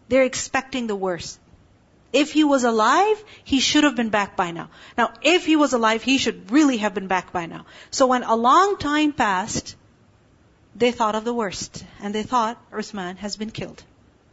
they're 0.09 0.25
expecting 0.25 0.87
the 0.87 0.95
worst. 1.03 1.39
If 2.11 2.33
he 2.33 2.43
was 2.43 2.65
alive, 2.65 3.23
he 3.45 3.61
should 3.61 3.85
have 3.85 3.95
been 3.95 4.09
back 4.09 4.35
by 4.35 4.51
now. 4.51 4.67
Now, 4.97 5.13
if 5.21 5.45
he 5.45 5.55
was 5.55 5.71
alive, 5.71 6.03
he 6.03 6.17
should 6.17 6.51
really 6.51 6.79
have 6.83 6.93
been 6.93 7.07
back 7.07 7.31
by 7.31 7.45
now. 7.45 7.65
So 7.91 8.07
when 8.07 8.23
a 8.23 8.35
long 8.35 8.75
time 8.75 9.13
passed, 9.13 9.77
they 10.75 10.91
thought 10.91 11.15
of 11.15 11.23
the 11.23 11.33
worst. 11.33 11.85
And 12.01 12.13
they 12.13 12.23
thought 12.23 12.61
Uthman 12.73 13.15
has 13.19 13.37
been 13.37 13.51
killed. 13.51 13.81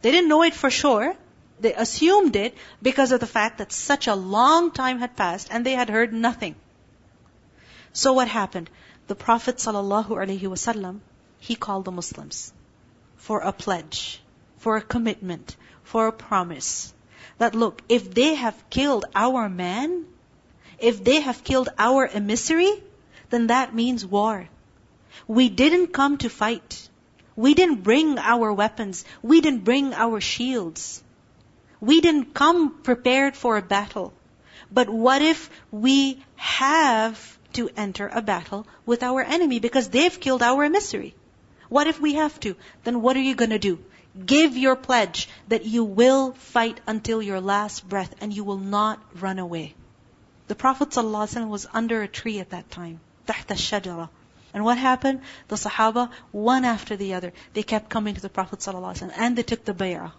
They 0.01 0.11
didn't 0.11 0.27
know 0.27 0.43
it 0.43 0.53
for 0.53 0.69
sure. 0.69 1.15
They 1.61 1.73
assumed 1.73 2.35
it 2.35 2.57
because 2.81 3.13
of 3.13 3.21
the 3.21 3.33
fact 3.39 3.59
that 3.59 3.71
such 3.71 4.07
a 4.07 4.15
long 4.15 4.71
time 4.71 4.99
had 4.99 5.15
passed 5.15 5.47
and 5.49 5.65
they 5.65 5.75
had 5.83 5.89
heard 5.89 6.11
nothing. 6.11 6.55
So 7.93 8.13
what 8.13 8.27
happened? 8.27 8.69
The 9.07 9.15
Prophet 9.15 9.57
ﷺ, 9.57 10.99
he 11.39 11.55
called 11.55 11.85
the 11.85 11.91
Muslims 11.91 12.53
for 13.15 13.39
a 13.39 13.51
pledge, 13.51 14.21
for 14.57 14.77
a 14.77 14.81
commitment, 14.81 15.55
for 15.83 16.07
a 16.07 16.11
promise. 16.11 16.93
That 17.39 17.55
look, 17.55 17.81
if 17.89 18.13
they 18.13 18.35
have 18.35 18.69
killed 18.69 19.05
our 19.15 19.49
man, 19.49 20.05
if 20.77 21.03
they 21.03 21.21
have 21.21 21.43
killed 21.43 21.69
our 21.77 22.05
emissary, 22.07 22.71
then 23.29 23.47
that 23.47 23.73
means 23.73 24.05
war. 24.05 24.47
We 25.27 25.49
didn't 25.49 25.87
come 25.87 26.17
to 26.19 26.29
fight. 26.29 26.89
We 27.35 27.53
didn't 27.53 27.83
bring 27.83 28.19
our 28.19 28.53
weapons. 28.53 29.05
We 29.21 29.41
didn't 29.41 29.63
bring 29.63 29.93
our 29.93 30.21
shields. 30.21 31.03
We 31.81 32.01
didn't 32.01 32.33
come 32.33 32.81
prepared 32.83 33.35
for 33.35 33.57
a 33.57 33.61
battle. 33.61 34.13
But 34.71 34.89
what 34.89 35.21
if 35.21 35.49
we 35.71 36.23
have 36.35 37.38
to 37.58 37.70
enter 37.76 38.08
a 38.08 38.22
battle 38.22 38.66
with 38.86 39.02
our 39.02 39.22
enemy 39.22 39.60
because 39.60 39.88
they've 39.88 40.20
killed 40.20 40.42
our 40.42 40.64
emissary? 40.64 41.14
What 41.68 41.86
if 41.86 42.00
we 42.00 42.14
have 42.14 42.38
to? 42.40 42.56
Then 42.84 43.00
what 43.02 43.16
are 43.16 43.22
you 43.22 43.34
gonna 43.34 43.58
do? 43.58 43.78
Give 44.26 44.56
your 44.56 44.76
pledge 44.76 45.28
that 45.48 45.64
you 45.64 45.84
will 45.84 46.32
fight 46.32 46.80
until 46.86 47.20
your 47.20 47.40
last 47.40 47.88
breath 47.88 48.14
and 48.20 48.32
you 48.32 48.44
will 48.44 48.58
not 48.58 49.00
run 49.20 49.38
away. 49.38 49.74
The 50.46 50.54
Prophet 50.54 50.90
ﷺ 50.90 51.48
was 51.48 51.66
under 51.72 52.02
a 52.02 52.08
tree 52.08 52.38
at 52.38 52.50
that 52.50 52.70
time. 52.70 53.00
تحت 53.26 53.48
الشجرة. 53.48 54.08
And 54.52 54.64
what 54.64 54.78
happened? 54.78 55.22
The 55.48 55.56
Sahaba, 55.56 56.10
one 56.30 56.64
after 56.64 56.96
the 56.96 57.14
other, 57.14 57.32
they 57.54 57.64
kept 57.64 57.88
coming 57.88 58.14
to 58.14 58.20
the 58.20 58.28
Prophet 58.28 58.60
ﷺ 58.60 59.10
and 59.16 59.36
they 59.36 59.42
took 59.42 59.64
the 59.64 59.74
bay'ah. 59.74 60.12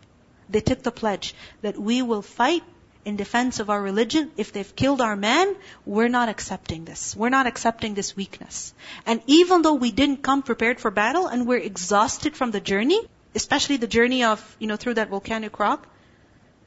They 0.49 0.61
took 0.61 0.83
the 0.83 0.91
pledge 0.91 1.33
that 1.61 1.79
we 1.79 2.01
will 2.01 2.21
fight 2.21 2.63
in 3.04 3.16
defense 3.16 3.60
of 3.60 3.70
our 3.70 3.80
religion. 3.80 4.30
If 4.36 4.52
they've 4.52 4.76
killed 4.76 5.00
our 5.00 5.16
man, 5.16 5.54
we're 5.86 6.08
not 6.08 6.28
accepting 6.28 6.84
this. 6.84 7.16
We're 7.16 7.30
not 7.30 7.46
accepting 7.46 7.94
this 7.94 8.16
weakness. 8.16 8.74
And 9.06 9.22
even 9.26 9.62
though 9.62 9.74
we 9.74 9.90
didn't 9.92 10.22
come 10.22 10.42
prepared 10.42 10.80
for 10.80 10.90
battle 10.90 11.26
and 11.26 11.46
we're 11.46 11.58
exhausted 11.58 12.36
from 12.36 12.50
the 12.50 12.60
journey, 12.60 13.00
especially 13.34 13.76
the 13.78 13.86
journey 13.86 14.24
of, 14.24 14.56
you 14.58 14.66
know, 14.66 14.76
through 14.76 14.94
that 14.94 15.08
volcanic 15.08 15.58
rock, 15.58 15.86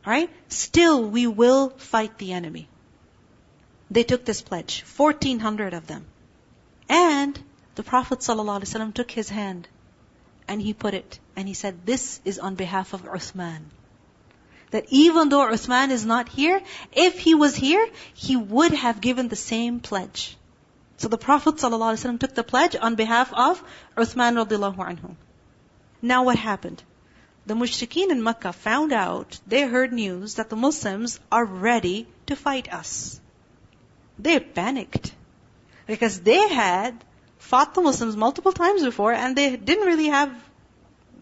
right? 0.05 0.29
Still, 0.49 1.03
we 1.03 1.27
will 1.27 1.69
fight 1.69 2.17
the 2.17 2.33
enemy. 2.33 2.67
They 3.91 4.03
took 4.03 4.25
this 4.25 4.41
pledge, 4.41 4.83
1400 4.97 5.73
of 5.73 5.87
them. 5.87 6.05
And 6.89 7.39
the 7.75 7.83
Prophet 7.83 8.19
ﷺ 8.19 8.93
took 8.93 9.11
his 9.11 9.29
hand 9.29 9.67
and 10.47 10.61
he 10.61 10.73
put 10.73 10.93
it 10.93 11.19
and 11.35 11.47
he 11.47 11.53
said, 11.53 11.85
This 11.85 12.19
is 12.25 12.39
on 12.39 12.55
behalf 12.55 12.93
of 12.93 13.03
Uthman. 13.03 13.61
That 14.73 14.87
even 14.89 15.29
though 15.29 15.45
Uthman 15.55 15.91
is 15.91 16.03
not 16.03 16.29
here, 16.29 16.59
if 16.91 17.19
he 17.19 17.35
was 17.35 17.55
here, 17.55 17.87
he 18.15 18.35
would 18.35 18.71
have 18.71 19.01
given 19.01 19.27
the 19.27 19.35
same 19.35 19.79
pledge. 19.79 20.35
So 20.97 21.07
the 21.09 21.17
Prophet 21.25 21.57
ﷺ 21.57 22.19
took 22.19 22.33
the 22.33 22.43
pledge 22.43 22.75
on 22.75 22.95
behalf 22.95 23.31
of 23.33 23.61
Uthman 23.95 24.39
anhu. 24.43 25.15
Now 26.01 26.23
what 26.23 26.37
happened? 26.37 26.81
The 27.45 27.53
mushrikeen 27.53 28.09
in 28.09 28.23
Makkah 28.23 28.51
found 28.51 28.93
out, 28.93 29.39
they 29.45 29.61
heard 29.61 29.93
news 29.93 30.35
that 30.35 30.49
the 30.49 30.55
Muslims 30.55 31.19
are 31.31 31.45
ready 31.45 32.07
to 32.25 32.35
fight 32.35 32.73
us. 32.73 33.21
They 34.17 34.39
panicked. 34.39 35.13
Because 35.85 36.19
they 36.21 36.47
had 36.47 36.95
fought 37.37 37.75
the 37.75 37.81
Muslims 37.81 38.17
multiple 38.17 38.53
times 38.53 38.83
before 38.83 39.13
and 39.13 39.35
they 39.35 39.55
didn't 39.55 39.85
really 39.85 40.07
have 40.07 40.33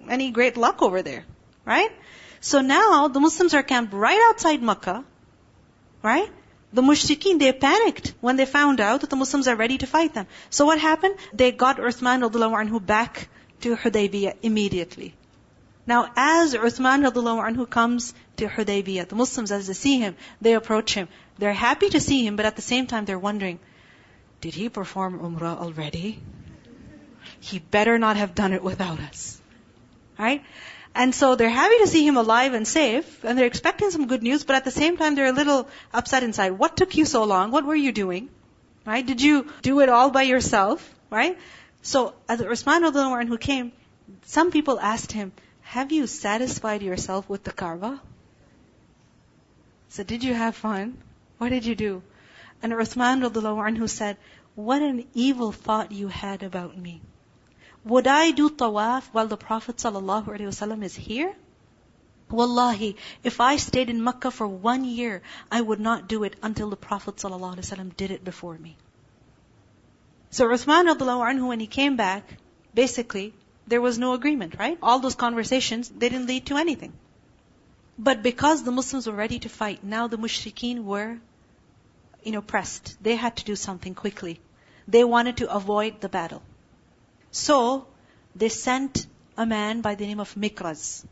any 0.08 0.32
great 0.32 0.56
luck 0.56 0.82
over 0.82 1.02
there. 1.02 1.26
Right? 1.66 1.92
So 2.42 2.60
now 2.60 3.08
the 3.08 3.20
Muslims 3.20 3.54
are 3.54 3.64
camped 3.64 3.94
right 3.94 4.20
outside 4.30 4.62
Makkah. 4.62 5.06
Right? 6.02 6.30
The 6.74 6.82
mushrikeen, 6.82 7.38
they 7.38 7.52
panicked 7.54 8.14
when 8.22 8.38
they 8.38 8.46
found 8.46 8.80
out 8.80 9.02
that 9.02 9.10
the 9.10 9.16
Muslims 9.16 9.48
are 9.48 9.56
ready 9.56 9.78
to 9.78 9.88
fight 9.88 10.14
them. 10.14 10.26
So 10.50 10.66
what 10.66 10.80
happened? 10.80 11.16
They 11.34 11.52
got 11.52 11.78
Uthman 11.78 12.22
anhu 12.30 12.86
back 12.86 13.30
to 13.62 13.76
Hudaybiyah 13.76 14.38
immediately. 14.42 15.14
Now, 15.86 16.12
as 16.16 16.56
Uthman 16.56 17.04
anhu 17.04 17.70
comes 17.70 18.14
to 18.38 18.48
Hudaybiyah, 18.48 19.08
the 19.08 19.16
Muslims, 19.16 19.52
as 19.52 19.68
they 19.68 19.74
see 19.74 20.00
him, 20.00 20.16
they 20.40 20.54
approach 20.54 20.94
him. 20.94 21.10
They're 21.38 21.54
happy 21.54 21.90
to 21.90 22.00
see 22.00 22.26
him, 22.26 22.38
but 22.38 22.46
at 22.46 22.56
the 22.56 22.62
same 22.62 22.88
time, 22.88 23.06
they're 23.06 23.20
wondering, 23.20 23.60
did 24.40 24.56
he 24.56 24.70
perform 24.70 25.20
Umrah 25.20 25.58
already? 25.58 26.20
He 27.40 27.60
better 27.60 28.00
not 28.00 28.18
have 28.18 28.34
done 28.34 28.54
it 28.54 28.64
without 28.64 29.00
us. 29.00 29.40
Right? 30.18 30.44
And 30.94 31.16
so 31.16 31.36
they're 31.36 31.50
happy 31.50 31.78
to 31.80 31.88
see 31.88 32.06
him 32.06 32.18
alive 32.18 32.54
and 32.54 32.68
safe, 32.68 33.24
and 33.24 33.38
they're 33.38 33.46
expecting 33.48 33.92
some 33.92 34.08
good 34.08 34.24
news, 34.24 34.44
but 34.44 34.56
at 34.56 34.66
the 34.66 34.72
same 34.72 34.98
time 34.98 35.16
they're 35.16 35.34
a 35.34 35.40
little 35.42 35.70
upset 35.94 36.24
inside. 36.24 36.52
What 36.52 36.76
took 36.76 36.96
you 36.96 37.06
so 37.06 37.24
long? 37.24 37.52
What 37.52 37.66
were 37.66 37.76
you 37.76 37.92
doing? 37.92 38.30
Right? 38.86 39.06
Did 39.06 39.22
you 39.22 39.48
do 39.62 39.80
it 39.80 39.90
all 39.90 40.10
by 40.10 40.24
yourself? 40.24 40.94
Right? 41.10 41.38
So 41.82 42.14
as 42.28 42.42
Usman 42.42 43.28
who 43.28 43.38
came, 43.38 43.72
some 44.26 44.52
people 44.52 44.80
asked 44.80 45.14
him, 45.14 45.32
have 45.72 45.94
you 45.94 46.06
satisfied 46.06 46.82
yourself 46.82 47.30
with 47.30 47.46
the 47.46 47.52
Kaaba? 47.54 48.02
So 49.88 50.04
did 50.04 50.22
you 50.22 50.34
have 50.34 50.54
fun? 50.54 50.98
What 51.38 51.48
did 51.48 51.66
you 51.66 51.76
do? 51.76 52.04
And 52.62 52.74
Uthman 52.74 53.78
who 53.78 53.88
said, 53.88 54.18
What 54.56 54.82
an 54.82 55.08
evil 55.14 55.54
thought 55.54 55.94
you 55.94 56.10
had 56.10 56.44
about 56.44 56.78
me. 56.78 57.02
Would 57.86 58.08
I 58.08 58.32
do 58.32 58.50
tawaf 58.50 59.08
while 59.12 59.28
the 59.28 59.38
Prophet 59.38 59.78
ﷺ 59.78 60.84
is 60.84 60.96
here? 60.96 61.36
Wallahi, 62.30 62.96
if 63.24 63.42
I 63.42 63.58
stayed 63.58 63.90
in 63.90 64.04
Makkah 64.04 64.32
for 64.32 64.48
one 64.48 64.86
year, 64.86 65.22
I 65.52 65.62
would 65.62 65.80
not 65.80 66.08
do 66.08 66.24
it 66.24 66.36
until 66.44 66.70
the 66.70 66.78
Prophet 66.78 67.16
ﷺ 67.18 67.98
did 67.98 68.12
it 68.12 68.24
before 68.24 68.58
me. 68.58 68.78
So 70.30 70.48
Uthman 70.48 70.88
anhu, 70.88 71.48
when 71.48 71.60
he 71.60 71.68
came 71.68 71.98
back, 71.98 72.38
basically, 72.74 73.34
there 73.68 73.82
was 73.82 73.98
no 73.98 74.14
agreement, 74.14 74.56
right? 74.60 74.78
All 74.82 75.00
those 75.00 75.16
conversations, 75.16 75.90
they 75.90 76.10
didn't 76.10 76.28
lead 76.28 76.46
to 76.48 76.58
anything. 76.58 76.94
But 77.98 78.24
because 78.24 78.64
the 78.64 78.72
Muslims 78.72 79.08
were 79.08 79.14
ready 79.14 79.40
to 79.40 79.50
fight, 79.50 79.84
now 79.84 80.08
the 80.08 80.18
mushrikeen 80.18 80.84
were 80.84 81.20
you 82.24 82.32
know, 82.32 82.42
pressed. 82.42 82.96
They 83.02 83.16
had 83.16 83.38
to 83.38 83.46
do 83.46 83.56
something 83.56 83.96
quickly. 83.96 84.40
They 84.88 85.04
wanted 85.04 85.38
to 85.38 85.52
avoid 85.52 86.02
the 86.02 86.10
battle. 86.10 86.42
So, 87.32 87.88
they 88.36 88.50
sent 88.50 89.06
a 89.38 89.46
man 89.46 89.82
by 89.82 89.96
the 89.96 90.06
name 90.06 90.20
of 90.20 90.34
Mikraz. 90.36 91.06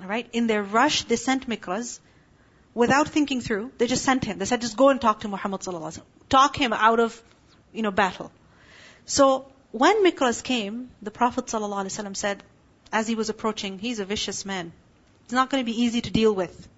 Alright? 0.00 0.28
In 0.32 0.46
their 0.46 0.62
rush, 0.62 1.04
they 1.04 1.16
sent 1.16 1.48
Mikraz. 1.48 2.00
Without 2.74 3.08
thinking 3.08 3.40
through, 3.40 3.72
they 3.78 3.86
just 3.86 4.04
sent 4.04 4.24
him. 4.24 4.38
They 4.38 4.44
said, 4.44 4.60
just 4.60 4.76
go 4.76 4.88
and 4.88 5.00
talk 5.00 5.20
to 5.20 5.28
Muhammad 5.28 5.60
sallallahu. 5.60 6.00
Talk 6.28 6.56
him 6.56 6.72
out 6.72 7.00
of, 7.00 7.20
you 7.72 7.82
know, 7.82 7.90
battle. 7.90 8.30
So, 9.04 9.46
when 9.72 10.04
Mikraz 10.04 10.42
came, 10.42 10.90
the 11.02 11.10
Prophet 11.10 11.46
ﷺ 11.46 12.16
said, 12.16 12.42
as 12.90 13.06
he 13.06 13.14
was 13.14 13.28
approaching, 13.28 13.78
he's 13.78 13.98
a 13.98 14.04
vicious 14.04 14.46
man. 14.46 14.72
It's 15.24 15.32
not 15.32 15.50
going 15.50 15.62
to 15.62 15.70
be 15.70 15.82
easy 15.82 16.00
to 16.00 16.10
deal 16.10 16.34
with. 16.34 16.68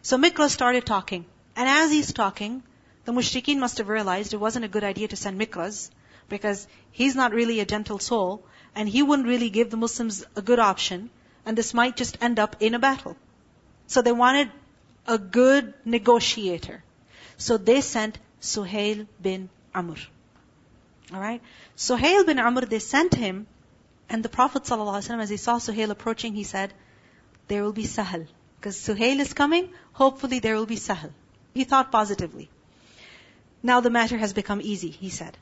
So 0.00 0.16
Mikraz 0.16 0.50
started 0.50 0.86
talking. 0.86 1.26
And 1.54 1.68
as 1.68 1.90
he's 1.90 2.12
talking, 2.12 2.62
the 3.04 3.12
mushrikeen 3.12 3.58
must 3.58 3.78
have 3.78 3.88
realized 3.88 4.32
it 4.32 4.38
wasn't 4.38 4.64
a 4.64 4.68
good 4.68 4.82
idea 4.82 5.08
to 5.08 5.16
send 5.16 5.38
Mikraz, 5.38 5.90
because 6.32 6.66
he's 7.00 7.14
not 7.20 7.34
really 7.38 7.60
a 7.60 7.66
gentle 7.72 7.98
soul, 7.98 8.42
and 8.74 8.88
he 8.88 9.02
wouldn't 9.08 9.28
really 9.28 9.50
give 9.56 9.70
the 9.70 9.80
Muslims 9.84 10.24
a 10.42 10.42
good 10.50 10.62
option, 10.66 11.10
and 11.44 11.58
this 11.58 11.74
might 11.80 11.96
just 12.02 12.18
end 12.28 12.38
up 12.44 12.56
in 12.68 12.74
a 12.74 12.78
battle. 12.84 13.16
So 13.86 14.02
they 14.02 14.12
wanted 14.20 14.50
a 15.06 15.18
good 15.18 15.74
negotiator. 15.84 16.82
So 17.36 17.58
they 17.70 17.80
sent 17.82 18.18
Suhail 18.40 19.06
bin 19.20 19.50
Amr. 19.74 19.98
Alright? 21.12 21.42
Suhail 21.76 22.24
bin 22.30 22.38
Amr, 22.38 22.64
they 22.74 22.78
sent 22.78 23.14
him, 23.14 23.46
and 24.08 24.24
the 24.28 24.34
Prophet 24.38 24.64
ﷺ, 24.64 25.20
as 25.26 25.28
he 25.28 25.36
saw 25.36 25.58
Suhail 25.58 25.90
approaching, 25.90 26.34
he 26.34 26.44
said, 26.44 26.72
there 27.48 27.62
will 27.62 27.78
be 27.82 27.84
Sahal. 27.84 28.26
Because 28.58 28.76
Suhail 28.88 29.20
is 29.20 29.34
coming, 29.34 29.70
hopefully 29.92 30.38
there 30.38 30.56
will 30.56 30.72
be 30.74 30.82
Sahal. 30.88 31.10
He 31.54 31.64
thought 31.64 31.92
positively. 31.92 32.48
Now 33.62 33.80
the 33.80 33.90
matter 33.90 34.18
has 34.26 34.32
become 34.32 34.60
easy, 34.62 34.90
he 34.90 35.10
said. 35.10 35.36